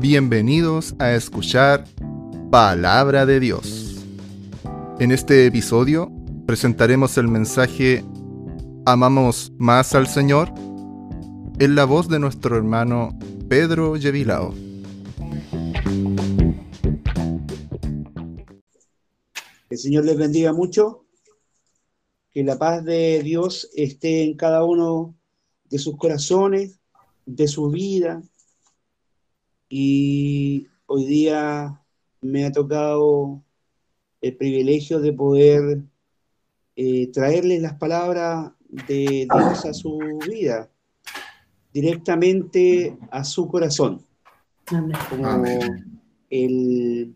Bienvenidos 0.00 0.94
a 0.98 1.12
escuchar 1.12 1.84
Palabra 2.50 3.26
de 3.26 3.38
Dios. 3.38 4.02
En 4.98 5.12
este 5.12 5.44
episodio 5.44 6.10
presentaremos 6.46 7.18
el 7.18 7.28
mensaje 7.28 8.02
¿Amamos 8.86 9.52
más 9.58 9.94
al 9.94 10.06
Señor? 10.06 10.54
en 11.58 11.74
la 11.74 11.84
voz 11.84 12.08
de 12.08 12.18
nuestro 12.18 12.56
hermano 12.56 13.10
Pedro 13.50 13.94
Yevilao. 13.98 14.54
El 19.68 19.78
Señor 19.78 20.06
les 20.06 20.16
bendiga 20.16 20.54
mucho, 20.54 21.04
que 22.32 22.42
la 22.42 22.58
paz 22.58 22.82
de 22.86 23.22
Dios 23.22 23.68
esté 23.74 24.24
en 24.24 24.38
cada 24.38 24.64
uno 24.64 25.14
de 25.68 25.78
sus 25.78 25.98
corazones, 25.98 26.80
de 27.26 27.46
su 27.46 27.68
vida. 27.68 28.22
Y 29.72 30.66
hoy 30.86 31.04
día 31.04 31.80
me 32.20 32.44
ha 32.44 32.50
tocado 32.50 33.40
el 34.20 34.36
privilegio 34.36 34.98
de 34.98 35.12
poder 35.12 35.84
eh, 36.74 37.06
traerles 37.12 37.62
las 37.62 37.74
palabras 37.74 38.50
de 38.88 39.28
Dios 39.32 39.64
a 39.64 39.72
su 39.72 40.18
vida, 40.28 40.68
directamente 41.72 42.98
a 43.12 43.22
su 43.22 43.46
corazón. 43.46 44.04
Como 45.08 45.44
el, 46.30 47.14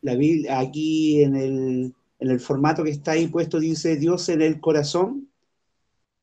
la 0.00 0.16
Biblia, 0.16 0.58
aquí 0.58 1.22
en 1.22 1.36
el, 1.36 1.94
en 2.18 2.30
el 2.30 2.40
formato 2.40 2.82
que 2.82 2.90
está 2.90 3.12
ahí 3.12 3.28
puesto 3.28 3.60
dice 3.60 3.96
Dios 3.96 4.28
en 4.28 4.42
el 4.42 4.60
corazón. 4.60 5.28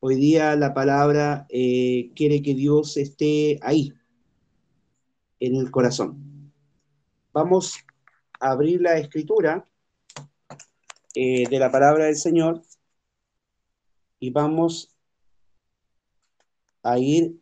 Hoy 0.02 0.16
día 0.16 0.58
la 0.58 0.74
palabra 0.74 1.46
eh, 1.50 2.12
quiere 2.16 2.42
que 2.42 2.54
Dios 2.54 2.98
esté 2.98 3.60
ahí, 3.62 3.94
en 5.40 5.56
el 5.56 5.72
corazón. 5.72 6.52
Vamos 7.34 7.78
a 8.40 8.52
abrir 8.52 8.82
la 8.82 8.98
escritura 8.98 9.66
eh, 11.16 11.48
de 11.50 11.60
la 11.60 11.72
palabra 11.72 12.06
del 12.06 12.16
Señor 12.16 12.62
y 14.20 14.32
vamos 14.32 14.96
a 16.84 16.98
ir 16.98 17.40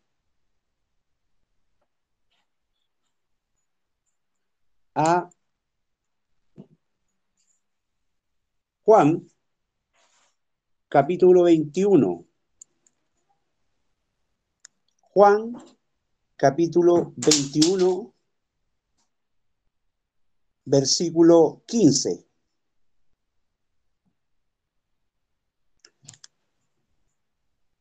a 4.96 5.30
Juan, 8.84 9.28
capítulo 10.88 11.44
21. 11.44 12.26
Juan, 15.02 15.54
capítulo 16.38 17.14
21, 17.16 18.14
versículo 20.66 21.64
15. 21.66 22.28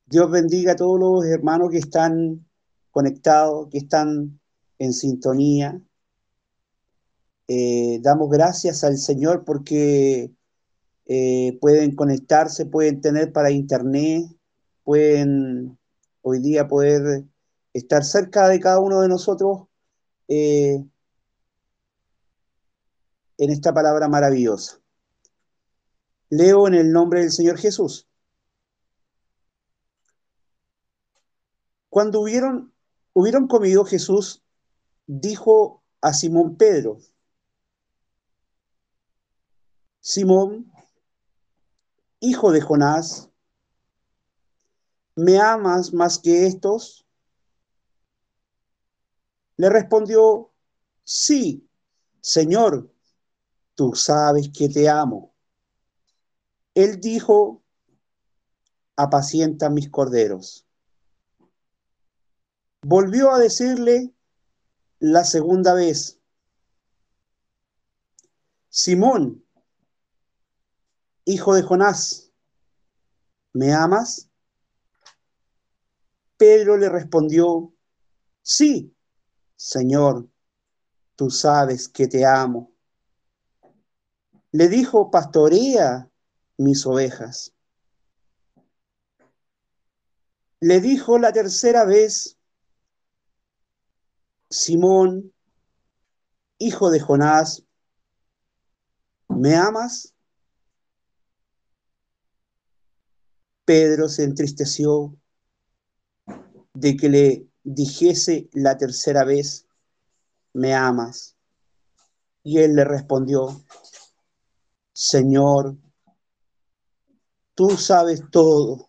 Dios 0.07 0.31
bendiga 0.31 0.73
a 0.73 0.77
todos 0.77 0.99
los 0.99 1.27
hermanos 1.27 1.71
que 1.71 1.79
están 1.79 2.47
conectados, 2.91 3.69
que 3.71 3.79
están 3.79 4.41
en 4.79 4.93
sintonía. 4.95 5.79
Eh, 7.49 8.01
damos 8.01 8.31
gracias 8.31 8.85
al 8.85 8.97
Señor 8.97 9.45
porque 9.45 10.33
eh, 11.05 11.59
pueden 11.61 11.95
conectarse, 11.95 12.65
pueden 12.65 13.03
tener 13.03 13.33
para 13.33 13.51
internet, 13.51 14.25
pueden 14.83 15.77
hoy 16.23 16.41
día 16.41 16.67
poder 16.67 17.27
estar 17.77 18.05
cerca 18.05 18.49
de 18.49 18.59
cada 18.59 18.81
uno 18.81 19.03
de 19.03 19.09
nosotros 19.09 19.69
eh, 20.29 20.83
en 23.39 23.51
esta 23.51 23.75
palabra 23.75 24.09
maravillosa. 24.09 24.81
Leo 26.31 26.67
en 26.67 26.75
el 26.75 26.91
nombre 26.91 27.21
del 27.21 27.31
Señor 27.31 27.59
Jesús. 27.59 28.09
Cuando 31.91 32.21
hubieron, 32.21 32.73
hubieron 33.13 33.47
comido, 33.47 33.85
Jesús 33.85 34.43
dijo 35.07 35.83
a 36.01 36.13
Simón 36.13 36.57
Pedro, 36.57 36.99
Simón, 40.01 40.73
hijo 42.21 42.53
de 42.53 42.61
Jonás, 42.61 43.29
¿me 45.15 45.39
amas 45.39 45.93
más 45.93 46.19
que 46.19 46.47
estos? 46.47 47.06
Le 49.57 49.71
respondió, 49.71 50.53
sí, 51.03 51.69
Señor, 52.21 52.93
tú 53.75 53.95
sabes 53.95 54.51
que 54.51 54.69
te 54.69 54.89
amo. 54.89 55.35
Él 56.75 57.01
dijo, 57.01 57.63
apacienta 58.97 59.71
mis 59.71 59.91
corderos. 59.91 60.67
Volvió 62.83 63.33
a 63.33 63.39
decirle 63.39 64.13
la 64.99 65.25
segunda 65.25 65.75
vez, 65.75 66.21
Simón, 68.69 69.45
hijo 71.25 71.55
de 71.55 71.63
Jonás, 71.63 72.31
¿me 73.53 73.73
amas? 73.73 74.29
Pedro 76.37 76.77
le 76.77 76.89
respondió, 76.89 77.75
sí, 78.43 78.96
Señor, 79.57 80.29
tú 81.17 81.31
sabes 81.31 81.89
que 81.89 82.07
te 82.07 82.25
amo. 82.25 82.73
Le 84.53 84.69
dijo, 84.69 85.11
pastorea 85.11 86.11
mis 86.59 86.87
ovejas. 86.87 87.55
Le 90.61 90.81
dijo 90.81 91.19
la 91.19 91.33
tercera 91.33 91.85
vez, 91.85 92.39
Simón, 94.51 95.33
hijo 96.59 96.91
de 96.91 97.01
Jonás, 97.01 97.65
¿me 99.29 99.55
amas? 99.55 100.15
Pedro 103.65 104.09
se 104.09 104.25
entristeció 104.25 105.17
de 106.73 106.97
que 106.97 107.09
le 107.09 107.49
dijese 107.67 108.49
la 108.53 108.79
tercera 108.79 109.25
vez, 109.25 109.67
¿me 110.53 110.73
amas? 110.73 111.37
Y 112.45 112.59
él 112.59 112.77
le 112.77 112.85
respondió, 112.85 113.61
Señor, 114.93 115.77
tú 117.57 117.71
sabes 117.71 118.23
todo, 118.31 118.89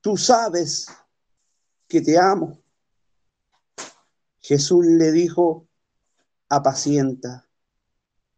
tú 0.00 0.16
sabes 0.16 0.88
que 1.86 2.00
te 2.00 2.18
amo. 2.18 2.60
Jesús 4.40 4.84
le 4.84 5.12
dijo, 5.12 5.68
apacienta 6.48 7.48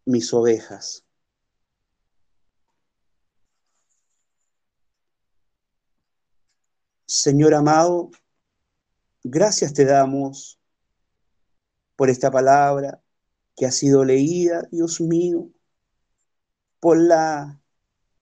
mis 0.04 0.34
ovejas. 0.34 1.06
Señor 7.06 7.54
amado, 7.54 8.10
gracias 9.22 9.72
te 9.72 9.84
damos 9.84 10.58
por 11.96 12.10
esta 12.10 12.30
palabra 12.30 13.02
que 13.56 13.66
ha 13.66 13.70
sido 13.70 14.04
leída, 14.04 14.66
Dios 14.70 15.00
mío, 15.00 15.50
por 16.80 16.98
la 16.98 17.60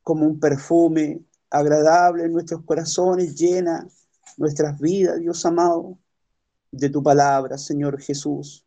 como 0.03 0.27
un 0.27 0.41
perfume 0.41 1.21
agradable 1.51 2.25
en 2.25 2.33
nuestros 2.33 2.65
corazones, 2.65 3.35
llena 3.37 3.87
nuestras 4.37 4.79
vidas, 4.81 5.21
Dios 5.21 5.45
amado 5.45 5.99
de 6.71 6.89
tu 6.91 7.03
palabra, 7.03 7.59
Señor 7.59 8.01
Jesús. 8.01 8.65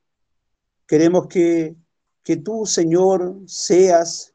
Queremos 0.86 1.28
que, 1.28 1.76
que 2.24 2.38
tú, 2.38 2.66
Señor, 2.66 3.42
seas 3.48 4.34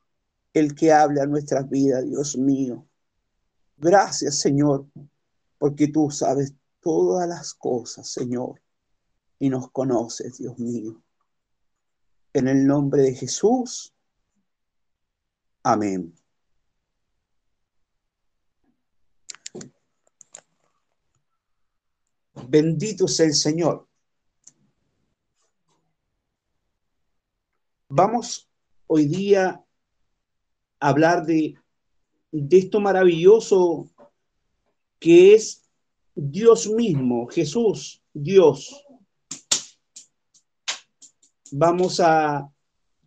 el 0.52 0.74
que 0.74 0.92
habla 0.92 1.22
a 1.22 1.26
nuestras 1.26 1.68
vidas, 1.68 2.04
Dios 2.04 2.36
mío. 2.36 2.86
Gracias, 3.76 4.36
Señor, 4.36 4.86
porque 5.58 5.88
tú 5.88 6.10
sabes 6.10 6.54
todas 6.86 7.28
las 7.28 7.52
cosas, 7.52 8.08
Señor, 8.08 8.62
y 9.40 9.48
nos 9.48 9.72
conoces, 9.72 10.38
Dios 10.38 10.56
mío. 10.60 11.02
En 12.32 12.46
el 12.46 12.64
nombre 12.64 13.02
de 13.02 13.12
Jesús. 13.12 13.92
Amén. 15.64 16.14
Bendito 22.48 23.08
sea 23.08 23.26
el 23.26 23.34
Señor. 23.34 23.88
Vamos 27.88 28.48
hoy 28.86 29.06
día 29.06 29.60
a 30.78 30.88
hablar 30.88 31.26
de, 31.26 31.58
de 32.30 32.58
esto 32.58 32.78
maravilloso 32.78 33.90
que 35.00 35.34
es 35.34 35.65
Dios 36.16 36.66
mismo, 36.68 37.28
Jesús, 37.28 38.02
Dios. 38.14 38.82
vamos 41.52 42.00
a, 42.00 42.50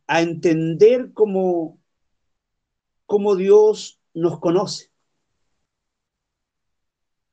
entender 0.07 1.11
cómo, 1.13 1.79
cómo 3.05 3.35
Dios 3.35 3.99
nos 4.13 4.39
conoce. 4.39 4.91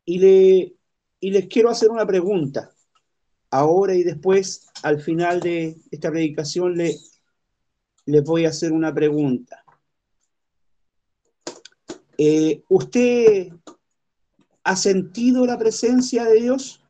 Y, 0.04 0.18
le, 0.18 0.76
y 1.20 1.30
les 1.30 1.46
quiero 1.46 1.70
hacer 1.70 1.90
una 1.90 2.06
pregunta. 2.06 2.70
Ahora 3.50 3.94
y 3.94 4.02
después, 4.02 4.68
al 4.82 5.00
final 5.00 5.40
de 5.40 5.76
esta 5.90 6.10
predicación, 6.10 6.76
le, 6.76 6.96
les 8.06 8.24
voy 8.24 8.44
a 8.44 8.50
hacer 8.50 8.72
una 8.72 8.92
pregunta. 8.92 9.64
Eh, 12.18 12.62
¿Usted 12.68 13.52
ha 14.66 14.74
sentido 14.74 15.46
la 15.46 15.56
presencia 15.56 16.24
de 16.24 16.40
Dios? 16.40 16.82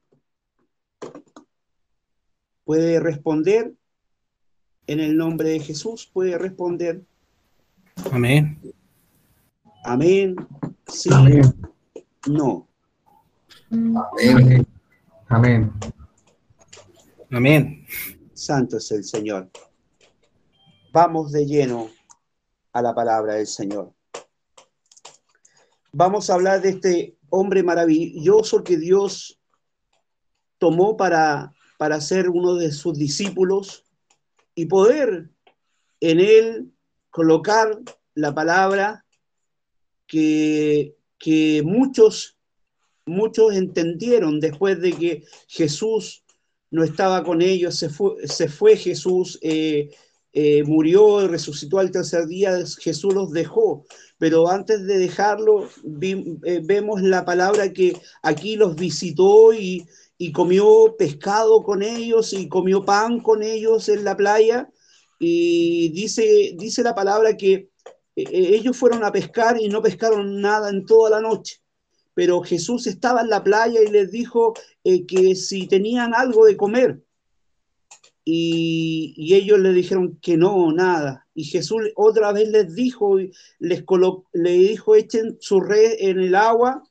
Puede 2.64 2.98
responder 3.00 3.74
en 4.86 5.00
el 5.00 5.14
nombre 5.14 5.50
de 5.50 5.60
Jesús, 5.60 6.10
puede 6.10 6.38
responder. 6.38 7.04
Amén. 8.10 8.58
Amén. 9.84 10.36
Sí. 10.86 11.10
No. 12.28 12.66
Amén. 13.70 14.66
Amén. 15.28 15.72
Amén. 17.30 17.86
Santo 18.32 18.78
es 18.78 18.90
el 18.90 19.04
Señor. 19.04 19.50
Vamos 20.94 21.30
de 21.30 21.44
lleno 21.44 21.90
a 22.72 22.80
la 22.80 22.94
palabra 22.94 23.34
del 23.34 23.46
Señor. 23.46 23.92
Vamos 25.92 26.30
a 26.30 26.34
hablar 26.34 26.62
de 26.62 26.70
este 26.70 27.15
hombre 27.30 27.62
maravilloso 27.62 28.62
que 28.64 28.76
Dios 28.76 29.38
tomó 30.58 30.96
para, 30.96 31.52
para 31.78 32.00
ser 32.00 32.28
uno 32.28 32.54
de 32.54 32.72
sus 32.72 32.98
discípulos 32.98 33.84
y 34.54 34.66
poder 34.66 35.30
en 36.00 36.20
él 36.20 36.72
colocar 37.10 37.78
la 38.14 38.34
palabra 38.34 39.04
que, 40.06 40.96
que 41.18 41.62
muchos, 41.64 42.38
muchos 43.04 43.54
entendieron 43.54 44.40
después 44.40 44.80
de 44.80 44.92
que 44.92 45.24
Jesús 45.48 46.24
no 46.70 46.82
estaba 46.84 47.22
con 47.22 47.42
ellos, 47.42 47.76
se 47.76 47.88
fue, 47.88 48.26
se 48.26 48.48
fue 48.48 48.76
Jesús, 48.76 49.38
eh, 49.42 49.90
eh, 50.38 50.64
murió 50.64 51.24
y 51.24 51.28
resucitó 51.28 51.78
al 51.78 51.90
tercer 51.90 52.26
día, 52.26 52.58
Jesús 52.78 53.14
los 53.14 53.32
dejó. 53.32 53.86
Pero 54.18 54.50
antes 54.50 54.84
de 54.84 54.98
dejarlo, 54.98 55.66
eh, 56.02 56.60
vemos 56.62 57.00
la 57.00 57.24
palabra 57.24 57.72
que 57.72 57.98
aquí 58.22 58.56
los 58.56 58.76
visitó 58.76 59.54
y, 59.54 59.86
y 60.18 60.32
comió 60.32 60.94
pescado 60.98 61.62
con 61.62 61.82
ellos 61.82 62.34
y 62.34 62.50
comió 62.50 62.84
pan 62.84 63.20
con 63.20 63.42
ellos 63.42 63.88
en 63.88 64.04
la 64.04 64.14
playa. 64.14 64.70
Y 65.18 65.88
dice, 65.94 66.54
dice 66.58 66.82
la 66.82 66.94
palabra 66.94 67.34
que 67.38 67.70
eh, 68.14 68.26
ellos 68.26 68.76
fueron 68.76 69.04
a 69.04 69.12
pescar 69.12 69.58
y 69.58 69.70
no 69.70 69.80
pescaron 69.80 70.42
nada 70.42 70.68
en 70.68 70.84
toda 70.84 71.08
la 71.08 71.22
noche. 71.22 71.62
Pero 72.12 72.42
Jesús 72.42 72.86
estaba 72.86 73.22
en 73.22 73.30
la 73.30 73.42
playa 73.42 73.80
y 73.82 73.88
les 73.90 74.10
dijo 74.10 74.52
que 74.84 75.34
si 75.34 75.66
tenían 75.66 76.14
algo 76.14 76.44
de 76.44 76.58
comer, 76.58 77.05
y, 78.28 79.34
ellos 79.34 79.60
le 79.60 79.72
dijeron 79.72 80.18
que 80.20 80.36
no, 80.36 80.72
nada. 80.72 81.28
Y 81.32 81.44
Jesús 81.44 81.80
otra 81.94 82.32
vez 82.32 82.48
les 82.48 82.74
dijo, 82.74 83.18
les 83.60 83.84
le 84.32 84.50
dijo, 84.50 84.96
echen 84.96 85.36
su 85.40 85.60
red 85.60 85.92
en 86.00 86.18
el 86.18 86.34
agua 86.34 86.82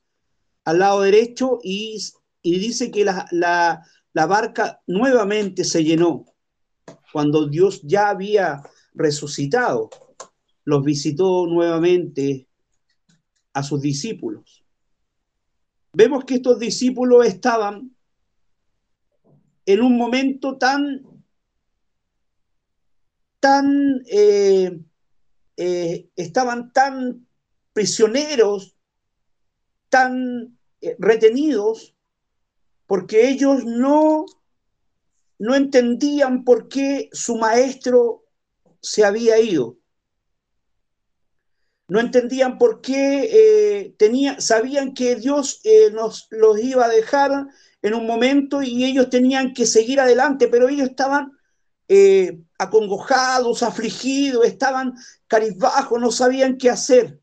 al 0.64 0.78
lado 0.78 1.02
derecho 1.02 1.58
y, 1.62 2.02
dice 2.42 2.90
que 2.90 3.04
la, 3.04 3.86
la 4.14 4.26
barca 4.26 4.80
nuevamente 4.86 5.62
se 5.64 5.84
llenó 5.84 6.24
cuando 7.12 7.46
Dios 7.46 7.82
ya 7.82 8.08
había 8.08 8.62
resucitado. 8.94 9.90
Los 10.64 10.84
visitó 10.84 11.46
nuevamente 11.46 12.48
a 13.52 13.62
sus 13.62 13.82
discípulos. 13.82 14.64
Vemos 15.92 16.24
que 16.24 16.36
estos 16.36 16.58
discípulos 16.58 17.26
estaban 17.26 17.94
en 19.66 19.82
un 19.82 19.98
momento 19.98 20.56
tan 20.56 21.15
tan, 23.40 24.02
eh, 24.06 24.80
eh, 25.56 26.08
estaban 26.16 26.72
tan 26.72 27.26
prisioneros, 27.72 28.76
tan 29.88 30.58
eh, 30.80 30.96
retenidos, 30.98 31.94
porque 32.86 33.28
ellos 33.28 33.64
no, 33.64 34.26
no 35.38 35.54
entendían 35.54 36.44
por 36.44 36.68
qué 36.68 37.08
su 37.12 37.36
maestro 37.36 38.24
se 38.80 39.04
había 39.04 39.38
ido. 39.38 39.78
No 41.88 42.00
entendían 42.00 42.58
por 42.58 42.80
qué 42.80 43.94
tenía, 43.96 44.40
sabían 44.40 44.92
que 44.92 45.14
Dios 45.14 45.60
nos 45.92 46.26
los 46.30 46.58
iba 46.58 46.86
a 46.86 46.88
dejar 46.88 47.46
en 47.80 47.94
un 47.94 48.06
momento 48.06 48.60
y 48.60 48.84
ellos 48.84 49.08
tenían 49.08 49.54
que 49.54 49.66
seguir 49.66 50.00
adelante, 50.00 50.48
pero 50.48 50.68
ellos 50.68 50.88
estaban 50.88 51.35
eh, 51.88 52.40
acongojados, 52.58 53.62
afligidos, 53.62 54.44
estaban 54.44 54.94
carizbajos, 55.28 56.00
no 56.00 56.10
sabían 56.10 56.56
qué 56.56 56.70
hacer. 56.70 57.20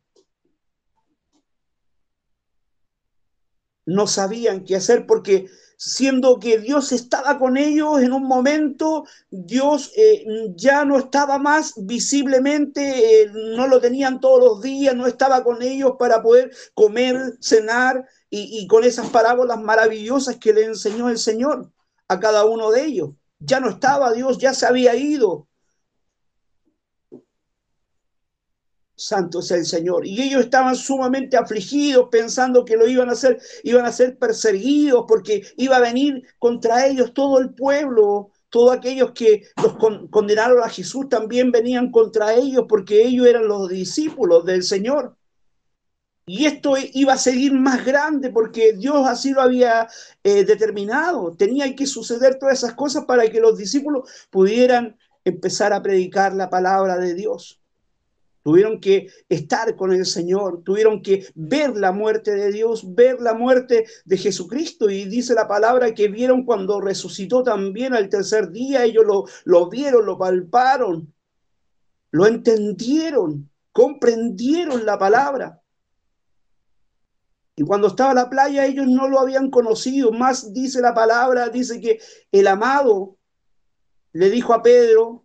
No 3.86 4.06
sabían 4.06 4.64
qué 4.64 4.76
hacer 4.76 5.06
porque 5.06 5.46
siendo 5.76 6.38
que 6.38 6.58
Dios 6.58 6.92
estaba 6.92 7.38
con 7.38 7.58
ellos 7.58 8.00
en 8.00 8.12
un 8.14 8.22
momento, 8.22 9.04
Dios 9.28 9.92
eh, 9.96 10.24
ya 10.56 10.86
no 10.86 10.98
estaba 10.98 11.38
más 11.38 11.74
visiblemente, 11.76 13.22
eh, 13.22 13.30
no 13.34 13.66
lo 13.66 13.80
tenían 13.80 14.20
todos 14.20 14.42
los 14.42 14.62
días, 14.62 14.94
no 14.94 15.06
estaba 15.06 15.44
con 15.44 15.60
ellos 15.60 15.96
para 15.98 16.22
poder 16.22 16.50
comer, 16.72 17.36
cenar 17.40 18.08
y, 18.30 18.60
y 18.60 18.66
con 18.66 18.84
esas 18.84 19.10
parábolas 19.10 19.60
maravillosas 19.60 20.36
que 20.36 20.54
le 20.54 20.64
enseñó 20.64 21.10
el 21.10 21.18
Señor 21.18 21.70
a 22.08 22.18
cada 22.18 22.46
uno 22.46 22.70
de 22.70 22.84
ellos 22.84 23.10
ya 23.44 23.60
no 23.60 23.70
estaba 23.70 24.12
Dios, 24.12 24.38
ya 24.38 24.54
se 24.54 24.66
había 24.66 24.94
ido. 24.94 25.48
Santo 28.96 29.40
es 29.40 29.50
el 29.50 29.66
Señor. 29.66 30.06
Y 30.06 30.22
ellos 30.22 30.44
estaban 30.44 30.76
sumamente 30.76 31.36
afligidos 31.36 32.08
pensando 32.10 32.64
que 32.64 32.76
lo 32.76 32.86
iban 32.86 33.08
a 33.08 33.12
hacer, 33.12 33.40
iban 33.64 33.84
a 33.86 33.92
ser 33.92 34.18
perseguidos 34.18 35.04
porque 35.08 35.42
iba 35.56 35.76
a 35.76 35.80
venir 35.80 36.22
contra 36.38 36.86
ellos 36.86 37.12
todo 37.12 37.38
el 37.38 37.54
pueblo. 37.54 38.30
Todos 38.48 38.76
aquellos 38.76 39.10
que 39.12 39.42
los 39.60 39.76
condenaron 40.10 40.62
a 40.62 40.68
Jesús 40.68 41.08
también 41.08 41.50
venían 41.50 41.90
contra 41.90 42.34
ellos 42.34 42.66
porque 42.68 43.02
ellos 43.04 43.26
eran 43.26 43.48
los 43.48 43.68
discípulos 43.68 44.44
del 44.44 44.62
Señor. 44.62 45.16
Y 46.26 46.46
esto 46.46 46.74
iba 46.94 47.12
a 47.12 47.18
seguir 47.18 47.52
más 47.52 47.84
grande 47.84 48.30
porque 48.30 48.72
Dios 48.72 49.06
así 49.06 49.32
lo 49.32 49.42
había 49.42 49.88
eh, 50.22 50.44
determinado. 50.44 51.34
Tenía 51.36 51.74
que 51.76 51.86
suceder 51.86 52.38
todas 52.38 52.58
esas 52.58 52.74
cosas 52.74 53.04
para 53.04 53.28
que 53.28 53.40
los 53.40 53.58
discípulos 53.58 54.08
pudieran 54.30 54.96
empezar 55.24 55.72
a 55.72 55.82
predicar 55.82 56.34
la 56.34 56.48
palabra 56.48 56.96
de 56.96 57.14
Dios. 57.14 57.60
Tuvieron 58.42 58.78
que 58.78 59.08
estar 59.28 59.74
con 59.74 59.92
el 59.92 60.04
Señor, 60.04 60.62
tuvieron 60.64 61.00
que 61.00 61.26
ver 61.34 61.76
la 61.76 61.92
muerte 61.92 62.34
de 62.34 62.52
Dios, 62.52 62.94
ver 62.94 63.20
la 63.20 63.32
muerte 63.32 63.86
de 64.04 64.18
Jesucristo. 64.18 64.88
Y 64.90 65.04
dice 65.04 65.34
la 65.34 65.48
palabra 65.48 65.94
que 65.94 66.08
vieron 66.08 66.44
cuando 66.44 66.80
resucitó 66.80 67.42
también 67.42 67.94
al 67.94 68.08
tercer 68.08 68.50
día, 68.50 68.84
ellos 68.84 69.04
lo, 69.06 69.24
lo 69.44 69.70
vieron, 69.70 70.04
lo 70.04 70.18
palparon, 70.18 71.12
lo 72.10 72.26
entendieron, 72.26 73.50
comprendieron 73.72 74.84
la 74.84 74.98
palabra. 74.98 75.63
Y 77.56 77.62
cuando 77.62 77.88
estaba 77.88 78.10
en 78.10 78.16
la 78.16 78.30
playa 78.30 78.66
ellos 78.66 78.86
no 78.86 79.08
lo 79.08 79.20
habían 79.20 79.50
conocido. 79.50 80.10
Más 80.12 80.52
dice 80.52 80.80
la 80.80 80.94
palabra, 80.94 81.48
dice 81.48 81.80
que 81.80 82.00
el 82.32 82.46
amado 82.46 83.16
le 84.12 84.30
dijo 84.30 84.54
a 84.54 84.62
Pedro, 84.62 85.24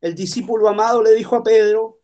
el 0.00 0.14
discípulo 0.14 0.68
amado 0.68 1.02
le 1.02 1.14
dijo 1.14 1.36
a 1.36 1.42
Pedro 1.42 2.00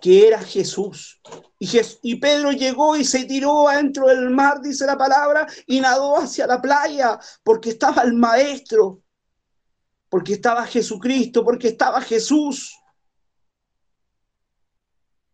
que 0.00 0.26
era 0.26 0.42
Jesús. 0.42 1.20
Y, 1.58 1.70
y 2.02 2.16
Pedro 2.16 2.52
llegó 2.52 2.96
y 2.96 3.04
se 3.04 3.24
tiró 3.24 3.68
adentro 3.68 4.08
del 4.08 4.30
mar, 4.30 4.60
dice 4.60 4.84
la 4.84 4.98
palabra, 4.98 5.46
y 5.66 5.80
nadó 5.80 6.18
hacia 6.18 6.46
la 6.46 6.60
playa 6.60 7.18
porque 7.42 7.70
estaba 7.70 8.02
el 8.02 8.12
maestro, 8.12 9.00
porque 10.08 10.34
estaba 10.34 10.66
Jesucristo, 10.66 11.44
porque 11.44 11.68
estaba 11.68 12.00
Jesús. 12.00 12.76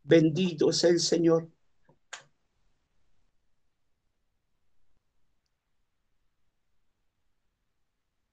Bendito 0.04 0.70
es 0.70 0.84
el 0.84 1.00
Señor. 1.00 1.48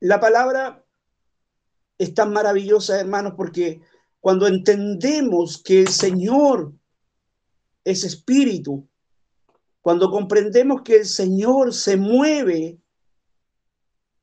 La 0.05 0.19
palabra 0.19 0.85
es 1.97 2.13
tan 2.13 2.31
maravillosa, 2.31 2.99
hermanos, 2.99 3.33
porque 3.35 3.81
cuando 4.19 4.45
entendemos 4.45 5.63
que 5.63 5.81
el 5.81 5.87
Señor 5.87 6.73
es 7.83 8.03
espíritu, 8.03 8.87
cuando 9.81 10.11
comprendemos 10.11 10.83
que 10.83 10.97
el 10.97 11.05
Señor 11.07 11.73
se 11.73 11.97
mueve, 11.97 12.77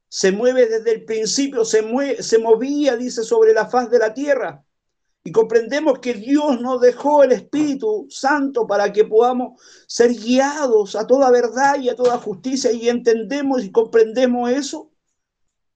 se 0.09 0.31
mueve 0.31 0.69
desde 0.69 0.93
el 0.93 1.05
principio, 1.05 1.65
se, 1.65 1.83
mueve, 1.83 2.23
se 2.23 2.39
movía, 2.39 2.97
dice, 2.97 3.25
sobre 3.25 3.53
la 3.53 3.67
faz 3.69 3.91
de 3.91 3.99
la 3.99 4.15
tierra. 4.15 4.65
Y 5.25 5.33
comprendemos 5.33 5.99
que 5.99 6.15
Dios 6.15 6.61
nos 6.61 6.81
dejó 6.81 7.25
el 7.25 7.33
Espíritu 7.33 8.07
Santo 8.09 8.69
para 8.69 8.93
que 8.93 9.05
podamos 9.05 9.61
ser 9.89 10.13
guiados 10.15 10.95
a 10.95 11.09
toda 11.09 11.29
verdad 11.33 11.81
y 11.81 11.89
a 11.89 11.97
toda 11.97 12.19
justicia 12.19 12.71
y 12.71 12.89
entendemos 12.89 13.65
y 13.65 13.73
comprendemos 13.73 14.49
eso. 14.49 14.92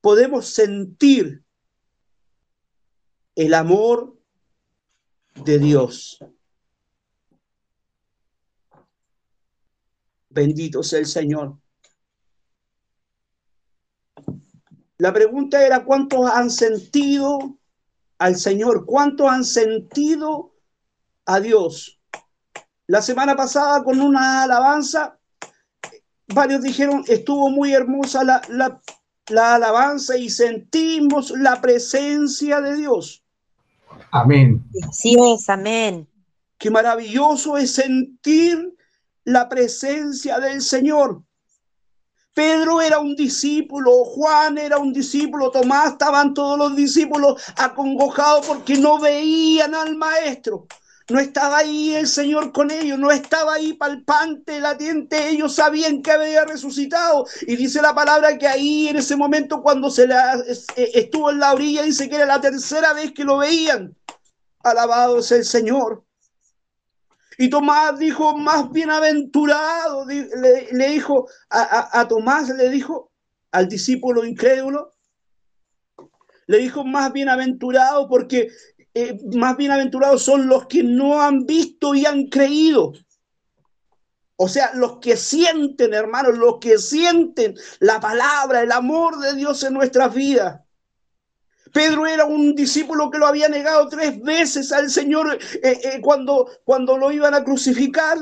Podemos 0.07 0.51
sentir 0.51 1.43
el 3.35 3.55
amor 3.55 4.17
de 5.45 5.59
Dios. 5.59 6.25
Bendito 10.29 10.85
sea 10.85 11.01
el 11.01 11.07
Señor. 11.07 11.59
La 14.99 15.13
pregunta 15.13 15.67
era, 15.67 15.85
¿cuántos 15.85 16.31
han 16.31 16.53
sentido 16.53 17.59
al 18.19 18.37
Señor? 18.37 18.87
¿Cuántos 18.87 19.29
han 19.29 19.45
sentido 19.45 20.55
a 21.25 21.41
Dios? 21.41 22.01
La 22.87 23.03
semana 23.03 23.35
pasada 23.35 23.83
con 23.83 24.01
una 24.01 24.45
alabanza, 24.45 25.19
varios 26.29 26.63
dijeron, 26.63 27.03
estuvo 27.09 27.51
muy 27.51 27.75
hermosa 27.75 28.23
la, 28.23 28.41
la 28.51 28.81
alabanza 29.35 30.17
y 30.17 30.31
sentimos 30.31 31.31
la 31.31 31.61
presencia 31.61 32.61
de 32.61 32.77
Dios. 32.77 33.23
Amén. 34.11 34.65
Sí 34.93 35.17
es, 35.19 35.49
amén. 35.49 36.09
Qué 36.59 36.71
maravilloso 36.71 37.57
es 37.57 37.73
sentir 37.73 38.75
la 39.25 39.49
presencia 39.49 40.39
del 40.39 40.63
Señor. 40.63 41.23
Pedro 42.33 42.83
era 42.83 42.99
un 42.99 43.17
discípulo, 43.17 44.05
Juan 44.05 44.59
era 44.59 44.79
un 44.79 44.93
discípulo, 44.93 45.51
Tomás 45.51 45.93
estaban 45.93 46.35
todos 46.35 46.59
los 46.59 46.77
discípulos 46.77 47.43
acongojados 47.57 48.47
porque 48.47 48.77
no 48.77 48.99
veían 48.99 49.75
al 49.75 49.97
maestro. 49.97 50.67
No 51.09 51.21
estaba 51.21 51.59
ahí 51.59 51.95
el 51.95 52.09
Señor 52.09 52.53
con 52.53 52.71
ellos, 52.73 52.99
no 52.99 53.13
estaba 53.13 53.55
ahí 53.55 53.75
palpante, 53.75 54.59
latiente, 54.61 55.29
ellos 55.29 55.55
sabían 55.55 56.03
que 56.03 56.11
había 56.11 56.45
resucitado. 56.45 57.27
Y 57.43 57.55
dice 57.55 57.81
la 57.81 57.95
palabra 57.95 58.37
que 58.37 58.49
ahí 58.49 58.89
en 58.89 58.97
ese 58.97 59.15
momento 59.15 59.63
cuando 59.63 59.89
se 59.89 60.09
la, 60.09 60.35
eh, 60.35 60.91
estuvo 60.95 61.31
en 61.31 61.39
la 61.39 61.53
orilla, 61.53 61.83
dice 61.83 62.09
que 62.09 62.17
era 62.17 62.27
la 62.27 62.41
tercera 62.41 62.93
vez 62.93 63.13
que 63.13 63.25
lo 63.25 63.39
veían. 63.39 63.95
Alabado 64.65 65.21
es 65.21 65.31
el 65.31 65.45
Señor. 65.45 66.05
Y 67.39 67.51
Tomás 67.51 67.99
dijo, 67.99 68.37
más 68.37 68.71
bienaventurado, 68.73 70.07
le, 70.07 70.89
dijo 70.89 71.29
a, 71.51 72.07
Tomás, 72.09 72.49
le 72.49 72.71
dijo 72.71 73.13
al 73.53 73.69
discípulo 73.69 74.25
incrédulo, 74.25 74.93
le 76.47 76.59
dijo 76.59 76.85
más 76.85 77.13
bienaventurado 77.13 78.09
porque 78.09 78.49
eh, 78.99 79.19
más 79.35 79.59
bienaventurados 79.59 80.23
son 80.23 80.47
los 80.47 80.69
que 80.69 80.83
no 80.83 81.21
han 81.21 81.45
visto 81.45 81.95
y 81.95 82.07
han 82.07 82.29
creído. 82.29 82.95
O 84.37 84.49
sea, 84.49 84.73
los 84.73 85.01
que 85.01 85.19
sienten, 85.19 85.93
hermanos, 85.93 86.39
los 86.39 86.57
que 86.61 86.79
sienten 86.79 87.55
la 87.79 88.01
palabra, 88.01 88.63
el 88.63 88.73
amor 88.73 89.19
de 89.19 89.35
Dios 89.35 89.63
en 89.65 89.75
nuestras 89.75 90.15
vidas. 90.15 90.63
Pedro 91.75 92.07
era 92.07 92.25
un 92.25 92.55
discípulo 92.55 93.11
que 93.11 93.19
lo 93.19 93.27
había 93.27 93.51
negado 93.51 93.87
tres 93.91 94.19
veces 94.23 94.73
al 94.73 94.89
Señor 94.89 95.39
eh, 95.63 95.79
eh, 95.85 96.01
cuando, 96.01 96.51
cuando 96.65 96.97
lo 96.97 97.13
iban 97.13 97.35
a 97.35 97.45
crucificar. 97.45 98.17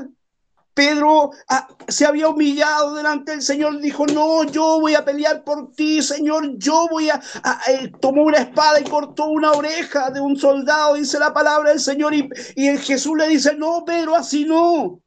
Pedro 0.75 1.31
ah, 1.49 1.69
se 1.87 2.05
había 2.05 2.29
humillado 2.29 2.95
delante 2.95 3.31
del 3.31 3.43
Señor, 3.43 3.81
dijo, 3.81 4.07
no, 4.07 4.43
yo 4.45 4.81
voy 4.81 4.97
a 4.97 5.05
pelear 5.05 5.45
por 5.45 5.73
ti, 5.73 6.03
Señor, 6.03 6.59
yo 6.59 6.89
voy 6.91 7.11
a... 7.11 7.23
Eh, 7.69 7.93
tomó 8.01 8.25
una 8.25 8.39
espada 8.39 8.81
y 8.81 8.85
cortó 8.85 9.27
una 9.27 9.53
oreja 9.53 10.11
de 10.11 10.21
un 10.21 10.37
soldado, 10.37 10.95
dice 10.95 11.21
la 11.21 11.33
palabra 11.33 11.71
del 11.71 11.81
Señor, 11.81 12.13
y, 12.13 12.29
y 12.57 12.77
Jesús 12.79 13.17
le 13.17 13.29
dice, 13.29 13.55
no, 13.55 13.85
Pedro, 13.85 14.17
así 14.17 14.45
no. 14.45 15.01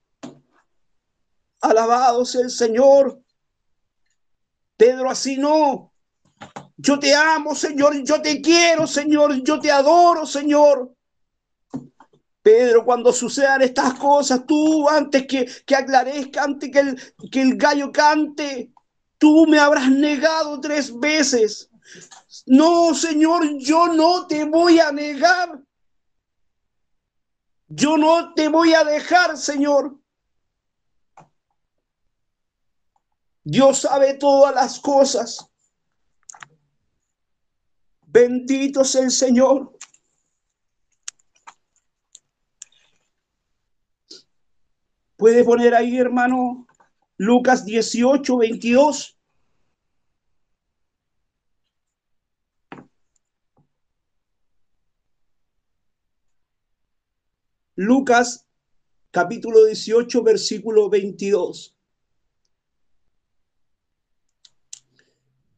Alabado 1.59 2.23
sea 2.23 2.41
el 2.41 2.49
Señor. 2.49 3.21
Pedro, 4.77 5.09
así 5.09 5.37
no. 5.37 5.91
Yo 6.77 6.99
te 6.99 7.13
amo, 7.13 7.55
Señor, 7.55 8.03
yo 8.03 8.21
te 8.21 8.39
quiero, 8.41 8.87
Señor, 8.87 9.41
yo 9.43 9.59
te 9.59 9.71
adoro, 9.71 10.25
Señor. 10.25 10.96
Pedro, 12.47 12.85
cuando 12.85 13.11
sucedan 13.11 13.61
estas 13.61 13.95
cosas, 13.95 14.45
tú 14.45 14.87
antes 14.87 15.27
que, 15.27 15.45
que 15.65 15.75
aclarezca, 15.75 16.45
antes 16.45 16.71
que 16.71 16.79
el, 16.79 17.13
que 17.29 17.41
el 17.41 17.57
gallo 17.57 17.91
cante, 17.91 18.71
tú 19.17 19.45
me 19.45 19.59
habrás 19.59 19.91
negado 19.91 20.57
tres 20.61 20.97
veces. 20.97 21.69
No, 22.45 22.95
Señor, 22.95 23.57
yo 23.57 23.87
no 23.87 24.27
te 24.27 24.45
voy 24.45 24.79
a 24.79 24.93
negar. 24.93 25.59
Yo 27.67 27.97
no 27.97 28.33
te 28.33 28.47
voy 28.47 28.73
a 28.73 28.85
dejar, 28.85 29.35
Señor. 29.35 29.97
Dios 33.43 33.79
sabe 33.79 34.13
todas 34.13 34.55
las 34.55 34.79
cosas. 34.79 35.45
Bendito 38.03 38.85
sea 38.85 39.03
el 39.03 39.11
Señor. 39.11 39.76
Puede 45.27 45.43
poner 45.43 45.75
ahí, 45.75 45.97
hermano, 45.97 46.65
Lucas 47.17 47.65
18, 47.65 48.37
22. 48.37 49.19
Lucas 57.75 58.47
capítulo 59.11 59.65
18, 59.65 60.23
versículo 60.23 60.89
22. 60.89 61.75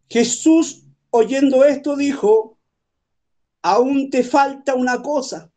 Jesús 0.09 0.83
oyendo 1.11 1.63
esto, 1.63 1.95
dijo, 1.95 2.57
aún 3.61 4.09
te 4.09 4.23
falta 4.23 4.73
una 4.73 5.03
cosa. 5.03 5.51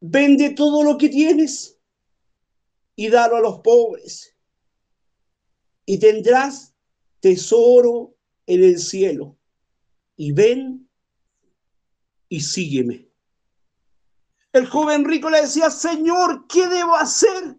Vende 0.00 0.54
todo 0.54 0.82
lo 0.82 0.96
que 0.96 1.10
tienes 1.10 1.76
y 3.00 3.08
dalo 3.08 3.36
a 3.36 3.40
los 3.40 3.60
pobres. 3.60 4.36
Y 5.86 5.98
tendrás 5.98 6.74
tesoro 7.20 8.14
en 8.44 8.62
el 8.62 8.78
cielo. 8.78 9.38
Y 10.16 10.32
ven 10.32 10.86
y 12.28 12.40
sígueme. 12.40 13.08
El 14.52 14.66
joven 14.66 15.06
rico 15.06 15.30
le 15.30 15.40
decía, 15.40 15.70
Señor, 15.70 16.46
¿qué 16.46 16.68
debo 16.68 16.94
hacer? 16.94 17.56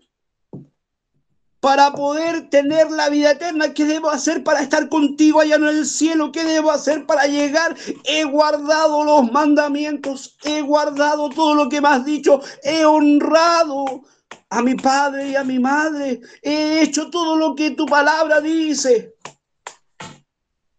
para 1.59 1.91
poder 1.93 2.49
tener 2.49 2.89
la 2.89 3.09
vida 3.09 3.31
eterna? 3.31 3.73
¿Qué 3.73 3.85
debo 3.85 4.09
hacer 4.09 4.43
para 4.43 4.61
estar 4.61 4.89
contigo 4.89 5.41
allá 5.41 5.55
en 5.55 5.65
el 5.65 5.85
cielo? 5.85 6.31
¿Qué 6.31 6.43
debo 6.43 6.71
hacer 6.71 7.05
para 7.05 7.25
llegar? 7.25 7.75
He 8.03 8.23
guardado 8.23 9.03
los 9.03 9.31
mandamientos, 9.31 10.37
he 10.43 10.61
guardado 10.61 11.29
todo 11.29 11.53
lo 11.53 11.69
que 11.69 11.79
me 11.79 11.87
has 11.87 12.03
dicho, 12.03 12.41
he 12.63 12.83
honrado 12.83 14.03
a 14.51 14.61
mi 14.61 14.75
padre 14.75 15.29
y 15.29 15.35
a 15.35 15.45
mi 15.45 15.59
madre, 15.59 16.19
he 16.41 16.81
hecho 16.81 17.09
todo 17.09 17.37
lo 17.37 17.55
que 17.55 17.71
tu 17.71 17.85
palabra 17.85 18.41
dice. 18.41 19.15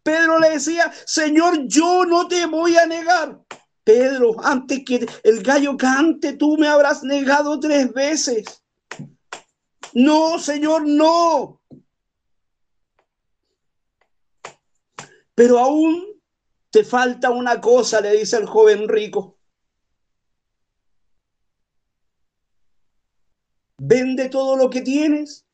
Pedro 0.02 0.38
le 0.38 0.50
decía, 0.50 0.92
Señor, 1.06 1.66
yo 1.66 2.04
no 2.04 2.28
te 2.28 2.44
voy 2.46 2.76
a 2.76 2.86
negar. 2.86 3.40
Pedro, 3.82 4.36
antes 4.44 4.84
que 4.84 5.06
el 5.24 5.42
gallo 5.42 5.76
cante, 5.78 6.34
tú 6.34 6.58
me 6.58 6.68
habrás 6.68 7.02
negado 7.02 7.58
tres 7.58 7.90
veces. 7.94 8.44
No, 9.94 10.38
Señor, 10.38 10.86
no. 10.86 11.62
Pero 15.34 15.58
aún 15.58 16.20
te 16.70 16.84
falta 16.84 17.30
una 17.30 17.58
cosa, 17.58 18.02
le 18.02 18.18
dice 18.18 18.36
el 18.36 18.46
joven 18.46 18.86
rico. 18.86 19.38
Vende 23.84 24.28
todo 24.28 24.54
lo 24.54 24.70
que 24.70 24.80
tienes 24.80 25.44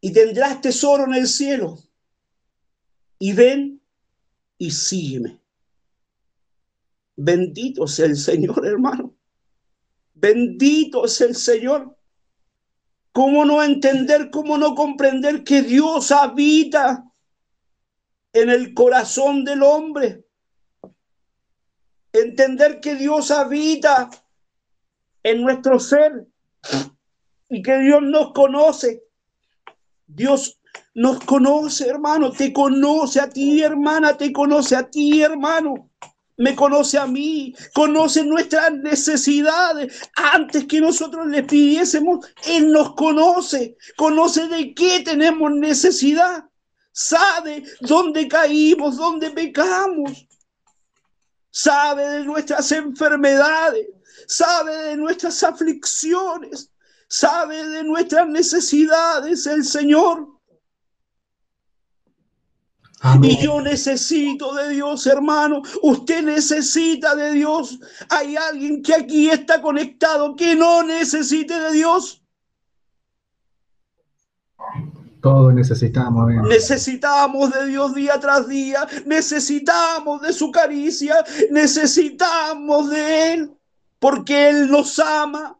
y 0.00 0.12
tendrás 0.12 0.60
tesoro 0.60 1.02
en 1.06 1.14
el 1.14 1.26
cielo. 1.26 1.76
Y 3.18 3.32
ven 3.32 3.82
y 4.58 4.70
sígueme. 4.70 5.40
Bendito 7.16 7.88
sea 7.88 8.06
el 8.06 8.16
Señor, 8.16 8.64
hermano. 8.64 9.16
Bendito 10.14 11.04
es 11.04 11.20
el 11.20 11.34
Señor. 11.34 11.96
¿Cómo 13.10 13.44
no 13.44 13.60
entender, 13.60 14.30
cómo 14.30 14.58
no 14.58 14.76
comprender 14.76 15.42
que 15.42 15.62
Dios 15.62 16.12
habita 16.12 17.12
en 18.32 18.50
el 18.50 18.72
corazón 18.72 19.44
del 19.44 19.64
hombre? 19.64 20.28
Entender 22.12 22.78
que 22.78 22.94
Dios 22.94 23.32
habita 23.32 24.21
en 25.22 25.42
nuestro 25.42 25.78
ser 25.78 26.26
y 27.48 27.62
que 27.62 27.78
Dios 27.78 28.02
nos 28.02 28.32
conoce. 28.32 29.02
Dios 30.06 30.58
nos 30.94 31.20
conoce, 31.24 31.88
hermano, 31.88 32.32
te 32.32 32.52
conoce 32.52 33.20
a 33.20 33.28
ti, 33.28 33.62
hermana, 33.62 34.16
te 34.16 34.32
conoce 34.32 34.76
a 34.76 34.88
ti, 34.88 35.22
hermano. 35.22 35.90
Me 36.38 36.56
conoce 36.56 36.98
a 36.98 37.06
mí, 37.06 37.54
conoce 37.74 38.24
nuestras 38.24 38.72
necesidades. 38.72 40.10
Antes 40.16 40.64
que 40.64 40.80
nosotros 40.80 41.26
le 41.26 41.42
pidiésemos, 41.42 42.26
Él 42.46 42.72
nos 42.72 42.94
conoce, 42.94 43.76
conoce 43.96 44.48
de 44.48 44.74
qué 44.74 45.00
tenemos 45.00 45.52
necesidad, 45.52 46.44
sabe 46.90 47.64
dónde 47.80 48.28
caímos, 48.28 48.96
dónde 48.96 49.30
pecamos, 49.30 50.26
sabe 51.52 52.08
de 52.08 52.24
nuestras 52.24 52.72
enfermedades, 52.72 53.86
sabe 54.26 54.74
de 54.76 54.96
nuestras 54.96 55.42
aflicciones, 55.44 56.70
sabe 57.08 57.68
de 57.68 57.84
nuestras 57.84 58.26
necesidades 58.26 59.46
el 59.46 59.64
Señor. 59.64 60.28
Y 63.20 63.36
yo 63.42 63.60
necesito 63.60 64.54
de 64.54 64.70
Dios, 64.70 65.06
hermano. 65.06 65.62
Usted 65.82 66.22
necesita 66.22 67.16
de 67.16 67.32
Dios. 67.32 67.78
Hay 68.08 68.36
alguien 68.36 68.80
que 68.80 68.94
aquí 68.94 69.28
está 69.28 69.60
conectado 69.60 70.36
que 70.36 70.54
no 70.54 70.84
necesite 70.84 71.58
de 71.58 71.72
Dios. 71.72 72.21
Todos 75.22 75.54
necesitamos. 75.54 76.32
Necesitamos 76.48 77.52
de 77.52 77.66
Dios 77.66 77.94
día 77.94 78.18
tras 78.18 78.48
día. 78.48 78.86
Necesitamos 79.06 80.20
de 80.20 80.32
su 80.32 80.50
caricia. 80.50 81.14
Necesitamos 81.52 82.90
de 82.90 83.34
Él. 83.34 83.52
Porque 84.00 84.48
Él 84.48 84.68
nos 84.68 84.98
ama. 84.98 85.56